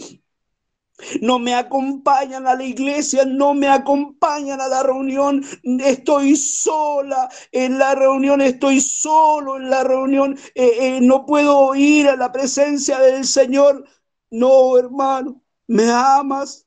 No 1.21 1.39
me 1.39 1.55
acompañan 1.55 2.47
a 2.47 2.55
la 2.55 2.63
iglesia, 2.63 3.25
no 3.25 3.53
me 3.53 3.67
acompañan 3.67 4.61
a 4.61 4.67
la 4.67 4.83
reunión. 4.83 5.43
Estoy 5.63 6.35
sola 6.35 7.29
en 7.51 7.77
la 7.79 7.95
reunión, 7.95 8.41
estoy 8.41 8.81
solo 8.81 9.57
en 9.57 9.69
la 9.69 9.83
reunión. 9.83 10.37
Eh, 10.55 10.97
eh, 10.97 10.99
no 11.01 11.25
puedo 11.25 11.75
ir 11.75 12.07
a 12.09 12.15
la 12.15 12.31
presencia 12.31 12.99
del 12.99 13.25
Señor. 13.25 13.85
No, 14.31 14.77
hermano, 14.77 15.41
me 15.67 15.89
amas. 15.91 16.65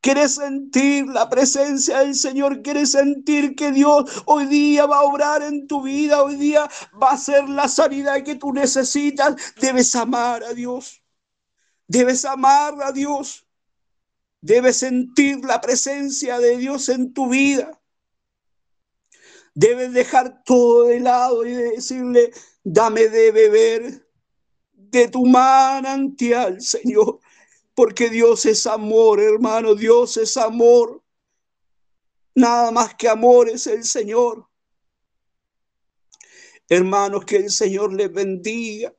Quieres 0.00 0.36
sentir 0.36 1.06
la 1.08 1.28
presencia 1.28 1.98
del 1.98 2.14
Señor, 2.14 2.62
quieres 2.62 2.92
sentir 2.92 3.56
que 3.56 3.72
Dios 3.72 4.22
hoy 4.26 4.46
día 4.46 4.86
va 4.86 4.98
a 4.98 5.02
obrar 5.02 5.42
en 5.42 5.66
tu 5.66 5.82
vida, 5.82 6.22
hoy 6.22 6.36
día 6.36 6.68
va 7.02 7.10
a 7.10 7.18
ser 7.18 7.48
la 7.48 7.66
sanidad 7.66 8.22
que 8.22 8.36
tú 8.36 8.52
necesitas. 8.52 9.34
Debes 9.60 9.94
amar 9.96 10.44
a 10.44 10.54
Dios, 10.54 11.02
debes 11.88 12.24
amar 12.24 12.80
a 12.82 12.92
Dios. 12.92 13.47
Debes 14.40 14.78
sentir 14.78 15.44
la 15.44 15.60
presencia 15.60 16.38
de 16.38 16.56
Dios 16.56 16.88
en 16.88 17.12
tu 17.12 17.28
vida. 17.28 17.80
Debes 19.54 19.92
dejar 19.92 20.44
todo 20.44 20.84
de 20.84 21.00
lado 21.00 21.44
y 21.44 21.52
decirle, 21.52 22.32
dame 22.62 23.08
de 23.08 23.32
beber 23.32 24.08
de 24.72 25.08
tu 25.08 25.26
manantial, 25.26 26.60
Señor. 26.60 27.20
Porque 27.74 28.08
Dios 28.08 28.46
es 28.46 28.66
amor, 28.66 29.20
hermano, 29.20 29.74
Dios 29.74 30.16
es 30.16 30.36
amor. 30.36 31.02
Nada 32.34 32.70
más 32.70 32.94
que 32.94 33.08
amor 33.08 33.48
es 33.48 33.66
el 33.66 33.84
Señor. 33.84 34.48
Hermanos, 36.68 37.24
que 37.24 37.36
el 37.36 37.50
Señor 37.50 37.92
les 37.92 38.12
bendiga. 38.12 38.94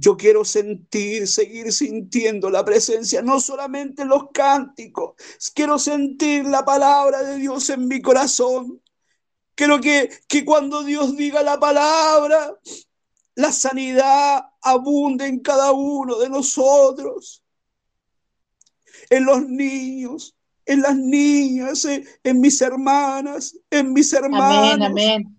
Yo 0.00 0.16
quiero 0.16 0.46
sentir, 0.46 1.28
seguir 1.28 1.70
sintiendo 1.74 2.48
la 2.48 2.64
presencia, 2.64 3.20
no 3.20 3.38
solamente 3.38 4.00
en 4.00 4.08
los 4.08 4.30
cánticos, 4.32 5.12
quiero 5.54 5.78
sentir 5.78 6.46
la 6.46 6.64
palabra 6.64 7.22
de 7.22 7.36
Dios 7.36 7.68
en 7.68 7.86
mi 7.86 8.00
corazón. 8.00 8.80
Quiero 9.54 9.78
que, 9.78 10.08
que 10.26 10.42
cuando 10.42 10.84
Dios 10.84 11.18
diga 11.18 11.42
la 11.42 11.60
palabra, 11.60 12.58
la 13.34 13.52
sanidad 13.52 14.46
abunde 14.62 15.26
en 15.26 15.40
cada 15.40 15.72
uno 15.72 16.18
de 16.18 16.30
nosotros, 16.30 17.42
en 19.10 19.26
los 19.26 19.46
niños, 19.46 20.34
en 20.64 20.80
las 20.80 20.96
niñas, 20.96 21.84
en, 21.84 22.40
mis 22.40 22.62
hermanas, 22.62 23.54
en 23.70 23.92
mis 23.92 24.10
hermanos. 24.14 24.72
Amén, 24.72 24.82
amén. 24.82 25.36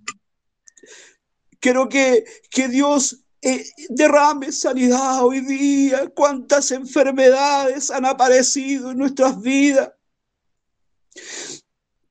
Quiero 1.60 1.89
que, 1.89 2.26
que 2.52 2.67
Dios 2.67 3.21
eh, 3.42 3.66
derrame 3.90 4.52
sanidad 4.52 5.26
hoy 5.26 5.42
día, 5.42 6.10
cuántas 6.10 6.72
enfermedades 6.72 7.89
han 7.89 8.06
aparecido 8.06 8.92
en 8.92 9.00
nuestras 9.00 9.42
vidas. 9.42 9.92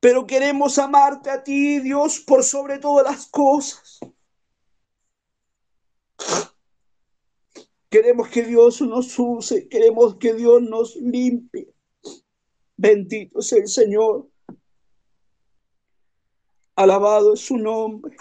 Pero 0.00 0.26
queremos 0.26 0.78
amarte 0.78 1.30
a 1.30 1.44
ti, 1.44 1.78
Dios, 1.80 2.20
por 2.20 2.42
sobre 2.42 2.78
todas 2.78 3.04
las 3.04 3.26
cosas. 3.26 4.00
Queremos 7.88 8.28
que 8.28 8.42
Dios 8.42 8.80
nos 8.80 9.18
use, 9.18 9.68
queremos 9.68 10.16
que 10.16 10.34
Dios 10.34 10.62
nos 10.62 10.96
limpie. 10.96 11.72
Bendito 12.76 13.42
sea 13.42 13.58
el 13.58 13.68
Señor. 13.68 14.28
Alabado 16.76 17.34
es 17.34 17.40
su 17.40 17.58
nombre. 17.58 18.16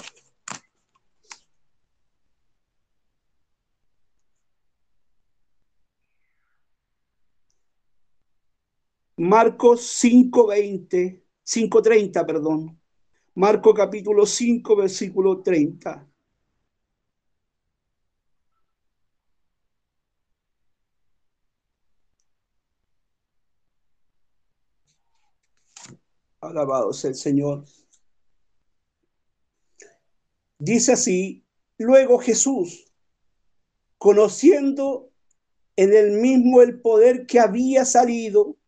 Marcos 9.19 9.81
5:20, 9.81 11.25
5:30, 11.43 12.25
perdón. 12.25 12.79
Marco 13.35 13.73
capítulo 13.73 14.25
5, 14.25 14.77
versículo 14.77 15.41
30. 15.41 16.07
Alabado 26.39 26.93
sea 26.93 27.09
el 27.09 27.17
Señor. 27.17 27.65
Dice 30.59 30.93
así, 30.93 31.43
luego 31.77 32.19
Jesús, 32.19 32.89
conociendo 33.97 35.11
en 35.75 35.93
el 35.93 36.11
mismo 36.21 36.61
el 36.61 36.79
poder 36.79 37.25
que 37.25 37.41
había 37.41 37.83
salido 37.83 38.58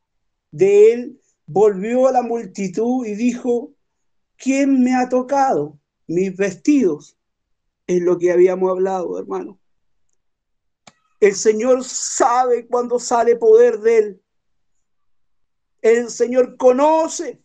de 0.52 0.93
él, 0.93 1.22
volvió 1.45 2.08
a 2.08 2.12
la 2.12 2.22
multitud 2.22 3.06
y 3.06 3.16
dijo, 3.16 3.74
¿quién 4.38 4.84
me 4.84 4.95
ha 4.95 5.10
tocado 5.10 5.80
mis 6.08 6.36
vestidos? 6.36 7.18
Es 7.88 8.02
lo 8.02 8.18
que 8.18 8.32
habíamos 8.32 8.70
hablado, 8.70 9.20
hermano. 9.20 9.60
El 11.20 11.36
Señor 11.36 11.84
sabe 11.84 12.68
cuando 12.68 12.99
sale 12.99 13.36
poder 13.36 13.80
de 13.80 13.97
él. 13.97 14.22
El 15.82 16.10
Señor 16.10 16.58
conoce 16.58 17.41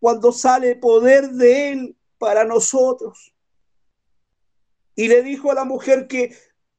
cuando 0.00 0.32
sale 0.32 0.76
poder 0.76 1.30
de 1.30 1.72
él 1.72 1.96
para 2.18 2.44
nosotros. 2.44 3.34
Y 4.94 5.08
le 5.08 5.22
dijo 5.22 5.50
a 5.50 5.54
la 5.54 5.64
mujer 5.64 6.06
que, 6.08 6.36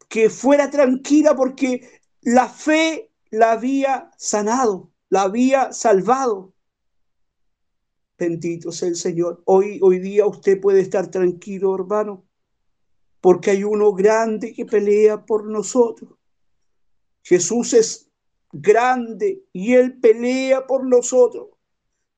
que 0.07 0.29
fuera 0.29 0.69
tranquila 0.69 1.35
porque 1.35 2.01
la 2.21 2.49
fe 2.49 3.11
la 3.29 3.51
había 3.51 4.11
sanado, 4.17 4.91
la 5.09 5.23
había 5.23 5.71
salvado. 5.73 6.53
Bendito 8.17 8.71
sea 8.71 8.89
el 8.89 8.95
Señor. 8.95 9.41
Hoy, 9.45 9.79
hoy 9.81 9.99
día 9.99 10.25
usted 10.25 10.59
puede 10.59 10.81
estar 10.81 11.09
tranquilo, 11.09 11.73
hermano, 11.73 12.25
porque 13.21 13.51
hay 13.51 13.63
uno 13.63 13.93
grande 13.93 14.53
que 14.53 14.65
pelea 14.65 15.25
por 15.25 15.45
nosotros. 15.45 16.11
Jesús 17.23 17.73
es 17.73 18.09
grande 18.51 19.45
y 19.53 19.73
Él 19.73 19.99
pelea 19.99 20.65
por 20.67 20.85
nosotros. 20.85 21.47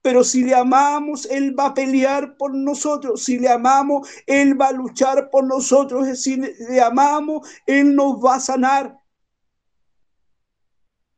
Pero 0.01 0.23
si 0.23 0.43
le 0.43 0.55
amamos, 0.55 1.27
Él 1.27 1.57
va 1.57 1.67
a 1.67 1.73
pelear 1.75 2.35
por 2.35 2.55
nosotros. 2.55 3.23
Si 3.23 3.37
le 3.37 3.49
amamos, 3.49 4.07
Él 4.25 4.59
va 4.59 4.69
a 4.69 4.71
luchar 4.71 5.29
por 5.29 5.45
nosotros. 5.45 6.19
Si 6.19 6.37
le 6.37 6.81
amamos, 6.81 7.47
Él 7.67 7.95
nos 7.95 8.15
va 8.15 8.35
a 8.35 8.39
sanar. 8.39 9.00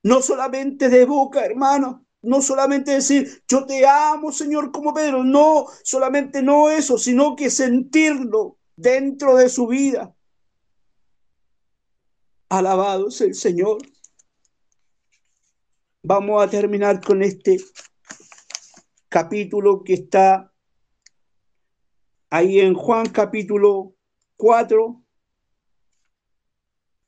No 0.04 0.22
solamente 0.22 0.90
de 0.90 1.06
boca, 1.06 1.46
hermano. 1.46 2.06
No 2.22 2.42
solamente 2.42 2.92
decir, 2.92 3.44
yo 3.48 3.66
te 3.66 3.86
amo, 3.86 4.32
Señor, 4.32 4.72
como 4.72 4.94
Pedro. 4.94 5.24
No, 5.24 5.66
solamente 5.84 6.42
no 6.42 6.70
eso, 6.70 6.98
sino 6.98 7.36
que 7.36 7.50
sentirlo 7.50 8.58
dentro 8.76 9.36
de 9.36 9.50
su 9.50 9.68
vida. 9.68 10.16
Alabado 12.50 13.12
sea 13.12 13.28
el 13.28 13.36
Señor. 13.36 13.80
Vamos 16.04 16.44
a 16.44 16.50
terminar 16.50 17.02
con 17.02 17.24
este 17.24 17.58
capítulo 19.10 19.84
que 19.84 19.94
está 19.94 20.52
ahí 22.30 22.60
en 22.60 22.74
Juan 22.74 23.08
capítulo 23.10 23.96
4, 24.38 25.02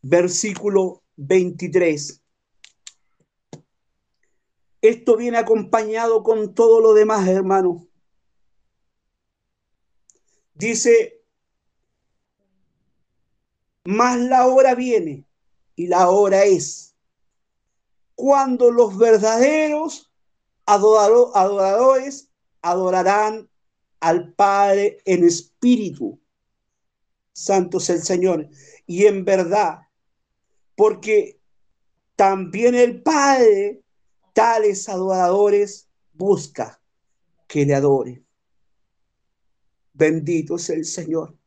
versículo 0.02 1.04
23. 1.16 2.25
Esto 4.88 5.18
viene 5.18 5.38
acompañado 5.38 6.22
con 6.22 6.54
todo 6.54 6.80
lo 6.80 6.94
demás, 6.94 7.28
hermano. 7.28 7.88
Dice, 10.54 11.24
más 13.86 14.20
la 14.20 14.48
hora 14.48 14.76
viene 14.76 15.26
y 15.76 15.88
la 15.88 16.10
hora 16.10 16.44
es 16.44 16.96
cuando 18.16 18.72
los 18.72 18.98
verdaderos 18.98 20.12
adoradores 20.66 22.30
adorarán 22.62 23.50
al 24.00 24.34
Padre 24.34 25.00
en 25.06 25.26
espíritu. 25.26 26.20
Santo 27.34 27.80
es 27.80 27.90
el 27.90 28.04
Señor. 28.04 28.50
Y 28.86 29.06
en 29.06 29.26
verdad, 29.26 29.80
porque 30.76 31.40
también 32.16 32.76
el 32.76 33.02
Padre 33.02 33.84
tales 34.36 34.90
adoradores 34.90 35.88
busca 36.12 36.82
que 37.48 37.66
le 37.66 37.74
adore. 37.74 38.22
Bendito 39.94 40.58
es 40.58 40.70
el 40.70 40.84
Señor. 40.84 41.38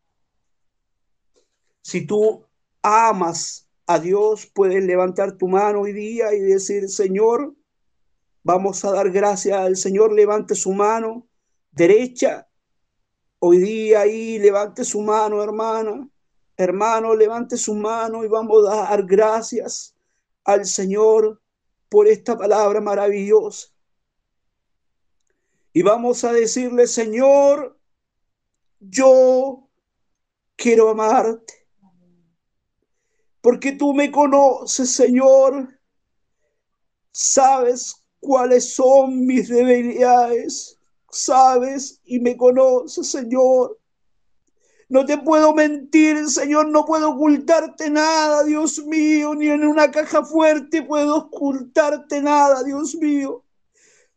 Si 1.83 2.07
tú 2.07 2.47
amas 2.83 3.69
a 3.87 3.99
Dios, 3.99 4.47
puedes 4.47 4.83
levantar 4.83 5.37
tu 5.37 5.49
mano 5.49 5.83
hoy 5.83 5.93
día 5.93 6.33
y 6.33 6.41
decir, 6.41 6.89
Señor, 6.89 7.55
vamos 8.43 8.83
a 8.87 8.93
dar 8.93 9.11
gracias 9.11 9.59
al 9.59 9.77
Señor, 9.77 10.15
levante 10.15 10.55
su 10.55 10.73
mano 10.73 11.29
derecha. 11.71 12.49
Hoy 13.39 13.59
día 13.59 14.01
ahí, 14.01 14.39
levante 14.39 14.83
su 14.83 15.03
mano, 15.03 15.43
hermana. 15.43 16.09
Hermano, 16.57 17.15
levante 17.15 17.59
su 17.59 17.75
mano 17.75 18.25
y 18.25 18.29
vamos 18.29 18.67
a 18.67 18.77
dar 18.77 19.05
gracias 19.05 19.95
al 20.43 20.65
Señor 20.65 21.43
por 21.89 22.07
esta 22.07 22.37
palabra 22.37 22.81
maravillosa. 22.81 23.69
Y 25.73 25.83
vamos 25.83 26.25
a 26.25 26.33
decirle, 26.33 26.87
Señor, 26.87 27.79
yo 28.81 29.69
quiero 30.57 30.91
amarte. 30.91 31.55
Porque 33.41 33.73
tú 33.73 33.95
me 33.95 34.11
conoces, 34.11 34.93
Señor. 34.93 35.69
Sabes 37.13 38.05
cuáles 38.21 38.75
son 38.75 39.27
mis 39.27 39.49
debilidades. 39.49 40.79
Sabes 41.11 42.01
y 42.05 42.19
me 42.21 42.37
conoces, 42.37 43.11
Señor. 43.11 43.79
No 44.91 45.05
te 45.05 45.19
puedo 45.19 45.53
mentir, 45.53 46.29
Señor, 46.31 46.69
no 46.69 46.87
puedo 46.87 47.11
ocultarte 47.11 47.91
nada, 47.91 48.43
Dios 48.45 48.79
mío, 48.87 49.35
ni 49.35 49.49
en 49.49 49.65
una 49.65 49.91
caja 49.91 50.25
fuerte 50.25 50.83
puedo 50.83 51.17
ocultarte 51.17 52.23
nada, 52.23 52.65
Dios 52.65 52.95
mío, 52.95 53.45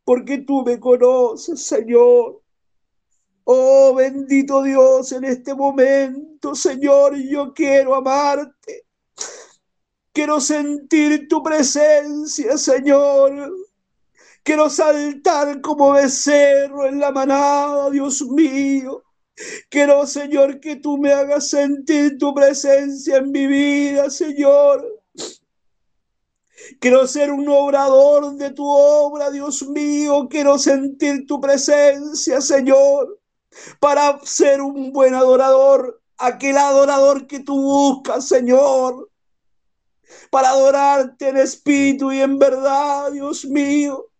porque 0.05 0.37
tú 0.37 0.63
me 0.63 0.79
conoces, 0.79 1.61
Señor. 1.61 2.41
Oh, 3.43 3.93
bendito 3.95 4.63
Dios, 4.63 5.11
en 5.11 5.25
este 5.25 5.53
momento, 5.53 6.55
Señor, 6.55 7.17
yo 7.17 7.53
quiero 7.53 7.95
amarte. 7.95 8.85
Quiero 10.13 10.39
sentir 10.39 11.27
tu 11.27 11.43
presencia, 11.43 12.57
Señor. 12.57 13.51
Quiero 14.43 14.69
saltar 14.69 15.59
como 15.59 15.91
becerro 15.91 16.85
en 16.85 16.99
la 16.99 17.11
manada, 17.11 17.89
Dios 17.89 18.21
mío. 18.21 19.03
Quiero, 19.69 20.05
Señor, 20.05 20.59
que 20.59 20.75
tú 20.75 20.97
me 20.97 21.13
hagas 21.13 21.49
sentir 21.49 22.17
tu 22.17 22.33
presencia 22.33 23.17
en 23.17 23.31
mi 23.31 23.47
vida, 23.47 24.09
Señor. 24.09 25.01
Quiero 26.79 27.07
ser 27.07 27.31
un 27.31 27.47
obrador 27.49 28.35
de 28.35 28.51
tu 28.51 28.65
obra, 28.67 29.31
Dios 29.31 29.63
mío. 29.63 30.27
Quiero 30.29 30.57
sentir 30.59 31.25
tu 31.25 31.39
presencia, 31.41 32.41
Señor, 32.41 33.19
para 33.79 34.19
ser 34.23 34.61
un 34.61 34.91
buen 34.91 35.13
adorador, 35.13 36.01
aquel 36.17 36.57
adorador 36.57 37.27
que 37.27 37.39
tú 37.39 37.59
buscas, 37.61 38.27
Señor, 38.27 39.09
para 40.29 40.49
adorarte 40.49 41.29
en 41.29 41.37
espíritu 41.37 42.11
y 42.11 42.21
en 42.21 42.37
verdad, 42.37 43.11
Dios 43.11 43.45
mío. 43.45 44.10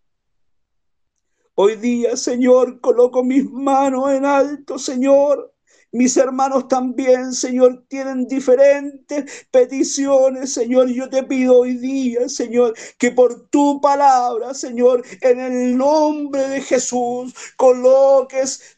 Hoy 1.56 1.76
día, 1.76 2.16
Señor, 2.16 2.80
coloco 2.80 3.24
mis 3.24 3.50
manos 3.52 4.10
en 4.12 4.26
alto, 4.26 4.80
Señor. 4.80 5.54
Mis 5.92 6.16
hermanos 6.16 6.70
también, 6.70 7.34
Señor, 7.34 7.84
tienen 7.90 8.26
diferentes 8.26 9.48
peticiones, 9.52 10.54
Señor. 10.54 10.88
Yo 10.90 11.10
te 11.10 11.24
pido 11.24 11.60
hoy 11.60 11.76
día, 11.76 12.30
Señor, 12.30 12.74
que 12.98 13.12
por 13.12 13.50
tu 13.50 13.82
palabra, 13.82 14.54
Señor, 14.54 15.04
en 15.20 15.40
el 15.42 15.78
nombre 15.78 16.48
de 16.48 16.62
Jesús, 16.62 17.34
coloques 17.58 18.78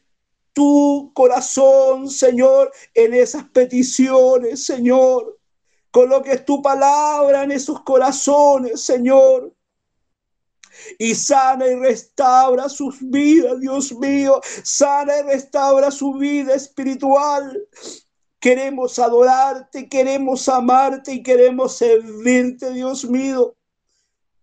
tu 0.53 1.11
corazón, 1.13 2.09
Señor, 2.09 2.71
en 2.95 3.13
esas 3.13 3.43
peticiones, 3.49 4.65
Señor. 4.65 5.39
Coloques 5.91 6.43
tu 6.43 6.61
palabra 6.63 7.43
en 7.43 7.51
esos 7.51 7.81
corazones, 7.81 8.81
Señor 8.81 9.53
y 10.97 11.15
sana 11.15 11.67
y 11.67 11.75
restaura 11.75 12.69
sus 12.69 12.97
vidas, 13.01 13.59
Dios 13.59 13.93
mío, 13.93 14.41
sana 14.63 15.19
y 15.19 15.23
restaura 15.23 15.91
su 15.91 16.13
vida 16.13 16.55
espiritual. 16.55 17.67
Queremos 18.39 18.99
adorarte, 18.99 19.87
queremos 19.87 20.49
amarte 20.49 21.13
y 21.13 21.23
queremos 21.23 21.77
servirte, 21.77 22.73
Dios 22.73 23.05
mío. 23.05 23.55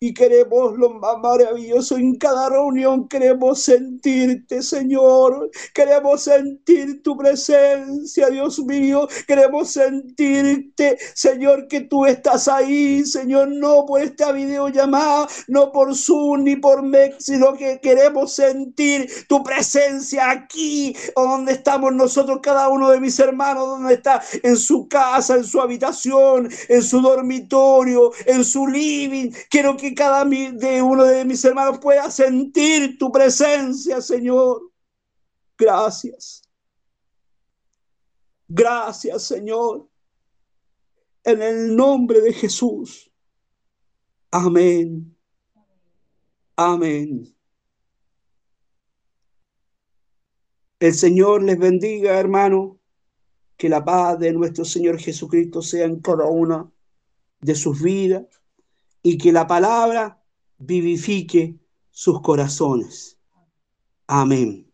Y 0.03 0.15
queremos 0.15 0.79
lo 0.79 0.95
más 0.95 1.19
maravilloso 1.19 1.99
en 1.99 2.15
cada 2.15 2.49
reunión. 2.49 3.07
Queremos 3.07 3.63
sentirte, 3.63 4.63
Señor. 4.63 5.51
Queremos 5.75 6.23
sentir 6.23 7.03
tu 7.03 7.19
presencia, 7.19 8.31
Dios 8.31 8.61
mío. 8.61 9.07
Queremos 9.27 9.73
sentirte, 9.73 10.97
Señor, 11.15 11.69
que 11.69 11.83
tú 11.83 12.07
estás 12.07 12.49
ahí, 12.49 13.05
Señor, 13.05 13.49
no 13.49 13.85
por 13.85 14.01
esta 14.01 14.33
videollamada, 14.33 15.29
no 15.49 15.71
por 15.71 15.95
Zoom 15.95 16.45
ni 16.45 16.57
por 16.57 16.83
Mex, 16.83 17.27
sino 17.27 17.53
que 17.53 17.79
queremos 17.81 18.33
sentir 18.33 19.07
tu 19.29 19.43
presencia 19.43 20.31
aquí, 20.31 20.97
donde 21.15 21.53
estamos 21.53 21.93
nosotros, 21.93 22.41
cada 22.43 22.71
uno 22.71 22.89
de 22.89 23.01
mis 23.01 23.19
hermanos, 23.19 23.67
donde 23.67 23.93
está 23.93 24.23
en 24.43 24.57
su 24.57 24.89
casa, 24.89 25.35
en 25.37 25.45
su 25.45 25.61
habitación, 25.61 26.49
en 26.71 26.83
su 26.83 27.03
dormitorio, 27.03 28.13
en 28.25 28.43
su 28.47 28.67
living. 28.67 29.31
Quiero 29.51 29.77
que 29.77 29.90
cada 29.95 30.25
de 30.25 30.83
uno 30.83 31.05
de 31.05 31.25
mis 31.25 31.45
hermanos 31.45 31.79
pueda 31.79 32.11
sentir 32.11 32.99
tu 32.99 33.11
presencia, 33.11 34.01
Señor. 34.01 34.71
Gracias. 35.57 36.43
Gracias, 38.49 39.25
Señor. 39.25 39.89
En 41.25 41.43
el 41.43 41.77
nombre 41.77 42.21
de 42.21 42.33
Jesús. 42.33 43.11
Amén. 44.31 45.17
Amén. 46.57 47.35
El 50.79 50.95
Señor 50.95 51.43
les 51.43 51.59
bendiga, 51.59 52.19
hermano. 52.19 52.79
Que 53.57 53.69
la 53.69 53.85
paz 53.85 54.19
de 54.19 54.33
nuestro 54.33 54.65
Señor 54.65 54.99
Jesucristo 54.99 55.61
sea 55.61 55.85
en 55.85 56.01
cada 56.01 56.25
una 56.27 56.73
de 57.41 57.55
sus 57.55 57.83
vidas 57.83 58.40
y 59.03 59.19
que 59.19 59.33
la 59.33 59.47
palabra 59.47 60.23
vivifique 60.59 61.59
sus 61.91 62.21
corazones. 62.21 63.19
Amén. 64.07 64.70